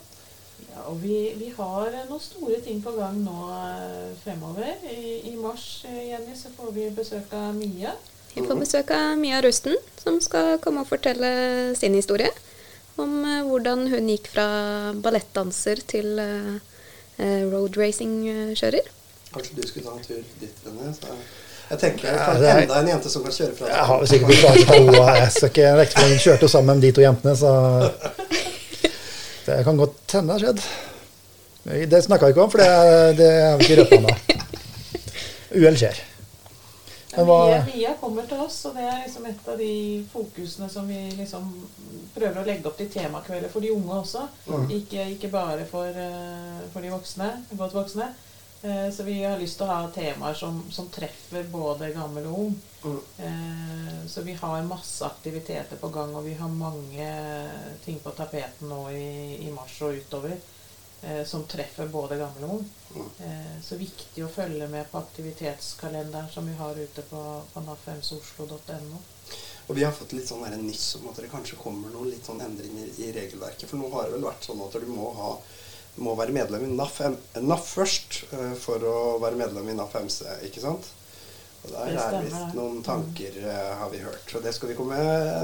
Ja, 0.71 0.87
og 0.89 1.01
vi, 1.03 1.17
vi 1.37 1.51
har 1.53 1.91
noen 2.07 2.23
store 2.23 2.61
ting 2.65 2.79
på 2.85 2.95
gang 2.97 3.19
nå 3.25 3.39
eh, 3.57 4.13
fremover. 4.23 4.87
I, 4.87 5.33
i 5.33 5.35
mars 5.41 5.83
Jenny, 5.85 6.37
så 6.39 6.53
får 6.55 6.71
vi 6.77 6.87
besøk 6.95 7.35
av 7.37 7.57
Mia. 7.59 7.97
Vi 8.37 8.45
får 8.45 8.61
besøk 8.61 8.93
av 8.93 9.17
Mia 9.19 9.41
Rusten, 9.43 9.75
som 9.99 10.21
skal 10.23 10.61
komme 10.63 10.85
og 10.85 10.91
fortelle 10.91 11.31
sin 11.77 11.97
historie. 11.97 12.31
Om 13.01 13.25
hvordan 13.49 13.87
hun 13.93 14.11
gikk 14.13 14.29
fra 14.33 14.47
ballettdanser 15.05 15.81
til 15.89 16.21
road 17.17 17.77
racing-kjører. 17.81 18.89
Kanskje 19.33 19.57
du 19.57 19.65
skulle 19.69 19.89
ta 19.89 19.97
en 19.97 20.05
tur 20.05 20.23
dit, 20.41 20.63
René. 20.65 20.93
Jeg 21.71 21.79
tenker 21.83 22.09
Ja, 22.13 22.35
det 22.39 22.49
er- 22.49 22.61
enda 22.63 22.79
en 22.81 22.89
jente 22.89 23.11
som 23.11 23.23
kan 23.25 23.33
kjøre 23.33 23.55
fra 23.59 23.67
Jeg 23.69 23.87
har 23.91 23.99
vel 23.99 24.09
sikkert 24.09 24.29
blitt 24.29 24.43
laget 24.43 24.69
av 24.69 24.75
henne. 24.77 25.17
Jeg 25.19 25.33
skal 25.33 25.81
ikke 25.83 26.03
hun 26.07 26.19
kjørte 26.19 26.43
jo 26.43 26.49
sammen 26.49 26.77
med 26.79 26.83
de 26.87 26.93
to 26.93 27.01
jentene, 27.03 27.37
så 27.37 27.53
det 29.47 29.65
kan 29.65 29.77
godt 29.79 30.13
hende 30.13 30.35
det 30.35 30.37
har 30.37 30.45
skjedd. 30.45 30.61
Det 31.91 32.03
snakka 32.05 32.27
vi 32.29 32.35
ikke 32.35 32.43
om, 32.45 32.51
for 32.51 32.59
det, 32.63 33.17
det 33.19 33.31
har 33.43 33.57
vi 33.59 33.65
ikke 33.67 33.79
røpa 33.83 33.97
ennå. 33.99 34.15
Uhell 35.57 35.79
skjer. 35.81 35.99
Ja, 37.17 37.23
Men 37.23 37.27
hva- 37.31 37.47
Mia, 37.49 37.63
Mia 37.75 37.93
kommer 38.01 38.27
til 38.29 38.41
oss, 38.45 38.59
og 38.69 38.75
det 38.77 38.85
er 38.85 38.99
liksom 39.07 39.27
et 39.27 39.49
av 39.49 39.59
de 39.59 39.71
fokusene 40.13 40.69
som 40.71 40.87
vi 40.91 40.99
liksom 41.17 41.47
prøver 42.17 42.43
å 42.43 42.47
legge 42.47 42.67
opp 42.69 42.77
til 42.79 42.91
temakvelder 42.93 43.49
for 43.51 43.61
de 43.65 43.71
unge 43.73 43.99
også. 44.03 44.27
Ikke, 44.71 45.07
ikke 45.17 45.31
bare 45.33 45.65
for, 45.71 45.87
eh, 45.87 46.63
for 46.73 46.81
de 46.85 46.91
voksne, 46.93 47.31
godt 47.57 47.73
voksne. 47.75 48.11
Eh, 48.63 48.91
Så 48.91 49.03
vi 49.03 49.23
har 49.25 49.39
lyst 49.39 49.59
til 49.59 49.67
å 49.67 49.71
ha 49.75 49.89
temaer 49.93 50.35
som, 50.35 50.63
som 50.73 50.89
treffer 50.89 51.45
både 51.53 51.91
gammel 51.95 52.27
og 52.27 52.39
ung. 52.47 52.55
Mm. 52.85 53.01
Eh, 53.19 54.07
Så 54.09 54.23
vi 54.23 54.33
har 54.33 54.63
masse 54.63 55.05
aktiviteter 55.07 55.77
på 55.81 55.89
gang, 55.89 56.15
og 56.17 56.25
vi 56.25 56.35
har 56.35 56.49
mange 56.49 57.09
ting 57.85 57.99
på 58.01 58.11
tapeten 58.17 58.69
nå 58.71 58.83
i, 58.91 59.37
i 59.47 59.51
mars 59.53 59.81
og 59.83 59.95
utover. 59.99 60.37
eh, 61.03 61.25
Som 61.25 61.45
treffer 61.45 61.87
både 61.93 62.17
gammel 62.19 62.45
og 62.45 62.55
ung. 62.59 62.71
Mm. 62.95 63.11
Eh, 63.27 63.57
Så 63.63 63.77
viktig 63.77 64.25
å 64.25 64.29
følge 64.33 64.69
med 64.69 64.91
på 64.91 64.99
aktivitetskalenderen 64.99 66.31
som 66.33 66.47
vi 66.49 66.55
har 66.57 66.75
ute 66.75 67.03
på, 67.03 67.43
på 67.53 67.61
nafmsoslo.no. 67.67 69.03
Og 69.69 69.75
vi 69.75 69.83
har 69.83 69.91
fått 69.93 70.13
litt 70.15 70.29
sånn 70.29 70.45
nyss 70.63 70.95
om 71.01 71.09
at 71.11 71.17
det 71.19 71.29
kanskje 71.31 71.57
kommer 71.59 71.91
noen 71.91 72.11
litt 72.13 72.25
sånn 72.25 72.41
endringer 72.41 72.87
i 73.03 73.09
regelverket. 73.13 73.67
For 73.69 73.77
nå 73.81 73.89
har 73.91 74.05
det 74.07 74.13
vel 74.15 74.27
vært 74.29 74.47
sånn 74.47 74.61
at 74.63 74.77
du 74.79 74.87
må, 74.87 75.09
ha, 75.19 75.33
må 76.03 76.15
være 76.19 76.35
medlem 76.37 76.67
i 76.67 76.75
NAF, 76.77 77.01
NAF 77.41 77.73
først 77.79 78.23
eh, 78.33 78.55
for 78.61 78.83
å 78.85 78.97
være 79.23 79.41
medlem 79.41 79.73
i 79.73 79.77
NAF 79.79 79.97
MC, 80.03 80.23
ikke 80.49 80.65
sant? 80.65 80.93
Og 81.67 81.73
der 81.73 81.97
er 81.99 82.23
visst 82.23 82.55
noen 82.55 82.83
tanker, 82.87 83.39
eh, 83.43 83.71
har 83.81 83.91
vi 83.91 83.99
hørt. 83.99 84.23
Så 84.31 84.41
det 84.45 84.53
skal 84.55 84.71
vi 84.71 84.77
komme 84.79 84.99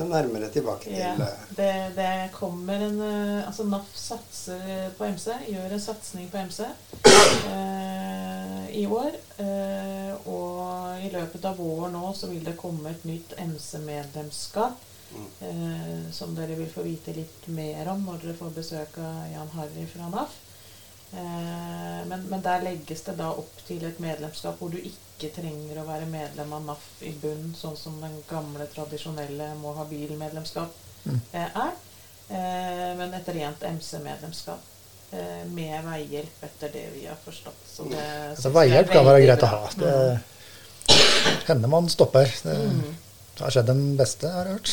nærmere 0.07 0.51
tilbake 0.55 0.87
til. 0.87 0.99
Ja, 1.01 1.15
eh. 1.19 1.49
det, 1.57 1.73
det 1.97 2.13
kommer 2.37 2.85
en 2.87 3.01
eh, 3.03 3.49
Altså 3.49 3.67
NAF 3.67 3.91
satser 3.99 4.93
på 4.99 5.09
MC, 5.11 5.33
gjør 5.51 5.75
en 5.75 5.83
satsing 5.83 6.31
på 6.31 6.45
MC 6.47 6.63
eh, 7.51 8.71
i 8.79 8.87
år. 8.87 9.19
Eh, 9.43 10.29
og 10.31 11.03
i 11.03 11.11
løpet 11.11 11.51
av 11.51 11.59
våren 11.59 11.97
nå 11.97 12.15
så 12.15 12.31
vil 12.31 12.45
det 12.47 12.59
komme 12.61 12.95
et 12.95 13.05
nytt 13.09 13.35
MC-medlemskap. 13.43 14.89
Eh, 15.43 16.13
som 16.13 16.35
dere 16.35 16.55
vil 16.57 16.71
få 16.73 16.83
vite 16.87 17.13
litt 17.17 17.47
mer 17.53 17.89
om 17.93 18.05
når 18.07 18.23
dere 18.23 18.35
får 18.39 18.55
besøk 18.57 18.99
av 19.03 19.21
Jan 19.33 19.51
Harry 19.57 19.87
fra 19.91 20.09
NAF. 20.13 20.37
Eh, 21.13 22.01
men, 22.09 22.27
men 22.31 22.43
der 22.45 22.63
legges 22.65 23.03
det 23.09 23.17
da 23.19 23.31
opp 23.37 23.63
til 23.67 23.85
et 23.85 23.99
medlemskap 24.01 24.59
hvor 24.63 24.73
du 24.73 24.79
ikke 24.81 25.29
trenger 25.37 25.83
å 25.83 25.87
være 25.87 26.07
medlem 26.11 26.53
av 26.57 26.65
NAF 26.71 26.87
i 27.05 27.13
bunn, 27.23 27.53
sånn 27.59 27.77
som 27.77 27.99
den 28.01 28.17
gamle, 28.31 28.67
tradisjonelle 28.73 29.53
må 29.61 29.75
ha 29.77 29.85
bil-medlemskap 29.91 30.73
eh, 31.11 31.49
er. 31.49 31.75
Eh, 32.33 32.91
men 32.99 33.13
et 33.19 33.29
rent 33.37 33.63
MC-medlemskap. 33.77 34.69
Eh, 35.13 35.43
med 35.53 35.85
veihjelp, 35.85 36.45
etter 36.49 36.71
det 36.73 36.87
vi 36.95 37.05
har 37.05 37.19
forstått. 37.21 37.59
Så 37.69 37.85
det 37.91 38.01
Altså, 38.31 38.49
Veihjelp 38.55 38.89
kan 38.95 39.05
være 39.05 39.27
greit 39.27 39.43
å 39.45 39.51
ha. 39.53 39.59
Det 39.77 41.43
hender 41.51 41.69
man 41.69 41.89
stopper. 41.93 42.33
Det, 42.43 42.55
Mm. 42.57 42.95
det 43.37 43.45
har 43.45 43.51
skjedd 43.51 43.67
den 43.69 43.83
beste, 43.99 44.31
har 44.33 44.49
jeg 44.49 44.57
hørt. 44.57 44.73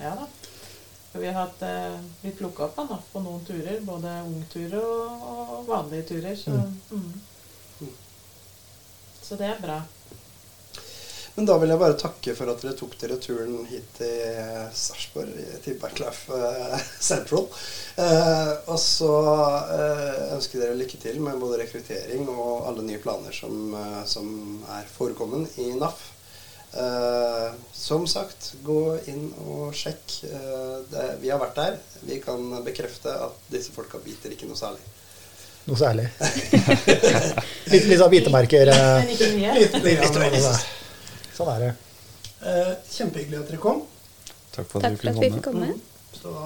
Ja 0.00 0.14
da. 0.16 0.26
Vi 1.12 1.26
har 1.26 1.34
hatt, 1.34 1.62
eh, 1.62 2.00
blitt 2.22 2.38
plukka 2.38 2.64
opp 2.64 2.76
NAF 2.76 3.08
på 3.12 3.20
noen 3.20 3.44
turer. 3.44 3.80
Både 3.84 4.12
ungturer 4.26 4.80
og, 4.80 5.24
og 5.28 5.64
vanlige 5.68 6.06
turer. 6.14 6.36
Så, 6.38 6.54
mm. 6.90 7.90
så 9.22 9.40
det 9.40 9.48
er 9.50 9.58
bra. 9.62 9.80
Men 11.34 11.46
da 11.46 11.56
vil 11.62 11.70
jeg 11.72 11.80
bare 11.80 11.98
takke 11.98 12.32
for 12.36 12.50
at 12.52 12.62
dere 12.62 12.76
tok 12.78 12.94
dere 13.00 13.16
turen 13.22 13.60
hit 13.70 13.86
til 13.96 14.40
Sarpsborg, 14.76 15.34
til 15.64 15.76
Backlife 15.82 16.36
eh, 16.36 16.86
Central. 17.10 17.46
Eh, 17.96 18.50
og 18.70 18.78
så 18.82 19.12
eh, 19.76 20.24
ønsker 20.36 20.64
dere 20.64 20.78
lykke 20.78 21.00
til 21.00 21.20
med 21.22 21.38
både 21.42 21.62
rekruttering 21.62 22.26
og 22.32 22.68
alle 22.70 22.86
nye 22.86 23.02
planer 23.02 23.34
som, 23.34 23.74
eh, 23.78 24.02
som 24.10 24.30
er 24.78 24.90
forekommen 24.90 25.46
i 25.62 25.70
NAF. 25.78 26.09
Eh, 26.72 27.52
som 27.72 28.06
sagt, 28.06 28.52
gå 28.62 28.98
inn 29.10 29.30
og 29.42 29.74
sjekk. 29.74 30.20
Uh, 30.22 30.78
det, 30.90 31.06
vi 31.22 31.30
har 31.32 31.40
vært 31.42 31.56
der. 31.58 31.78
Vi 32.06 32.20
kan 32.22 32.44
bekrefte 32.62 33.10
at 33.26 33.50
disse 33.50 33.74
folka 33.74 33.98
biter 34.04 34.30
ikke 34.30 34.46
noe 34.46 34.58
særlig. 34.58 34.84
Noe 35.66 35.78
særlig. 35.80 36.06
litt, 37.72 37.88
litt 37.90 37.98
sånn 37.98 38.12
bitemerker. 38.12 38.70
mye. 38.70 39.56
Litt, 39.58 39.74
litt, 39.74 39.82
litt, 39.82 40.04
litt, 40.06 40.36
litt. 40.36 41.34
Sånn 41.34 41.50
er 41.56 41.66
det. 41.66 41.72
Eh, 42.40 42.72
kjempehyggelig 42.94 43.42
at 43.42 43.50
dere 43.50 43.62
kom. 43.66 43.82
Takk 44.54 44.70
for 44.70 44.84
Takk 44.84 44.94
at 44.94 45.02
for 45.02 45.10
at 45.10 45.20
vi 45.24 45.32
fikk 45.34 45.44
komme. 45.50 45.72
Mm. 45.74 46.14
Så 46.20 46.36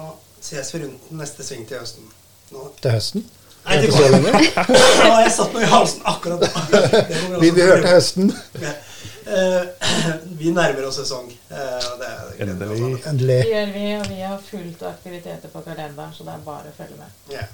ses 0.49 0.73
vi 0.73 0.85
rundt 0.87 1.13
neste 1.21 1.45
sving 1.45 1.69
til 1.69 1.83
høsten. 1.83 2.09
Nå. 2.55 2.65
Til 2.81 2.97
høsten. 2.97 3.29
Nei, 3.65 3.77
til 3.81 3.93
så 3.93 4.09
lenge. 4.13 4.41
Jeg 5.21 5.31
satt 5.37 5.53
noe 5.53 5.63
i 5.65 5.69
halsen 5.69 6.03
akkurat 6.09 6.41
da. 6.45 7.05
Vi, 7.41 7.49
vi 7.49 7.61
hørte 7.61 7.93
høsten 7.93 8.33
høsten. 8.33 8.84
Eh, 9.25 9.61
vi 10.39 10.53
nærmer 10.55 10.87
oss 10.87 10.99
sesong. 11.01 11.31
Eh, 11.31 11.57
det 11.99 12.09
er 12.11 12.23
det 12.29 12.37
gleder 12.39 12.65
vi 12.65 12.77
oss 12.77 12.85
alle. 12.87 13.01
Endelig. 13.13 13.39
Det 13.43 13.51
gjør 13.51 13.75
vi, 13.77 13.85
og 13.99 14.09
vi 14.09 14.21
har 14.21 14.39
fullt 14.51 14.83
av 14.83 14.93
aktiviteter 14.93 15.53
på 15.53 15.65
kalenderen, 15.67 16.13
så 16.13 16.27
det 16.27 16.37
er 16.37 16.47
bare 16.47 16.73
å 16.73 16.77
følge 16.77 17.01
med. 17.01 17.19
Yeah. 17.33 17.53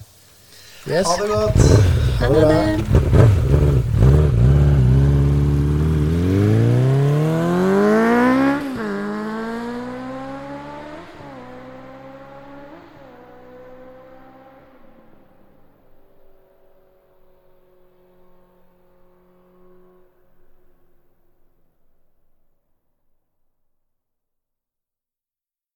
Yes. 0.88 1.08
Ha 1.08 1.18
det 1.22 1.30
godt. 1.30 1.56
Ha 2.20 2.32
det 2.34 2.46
bra. 2.48 3.61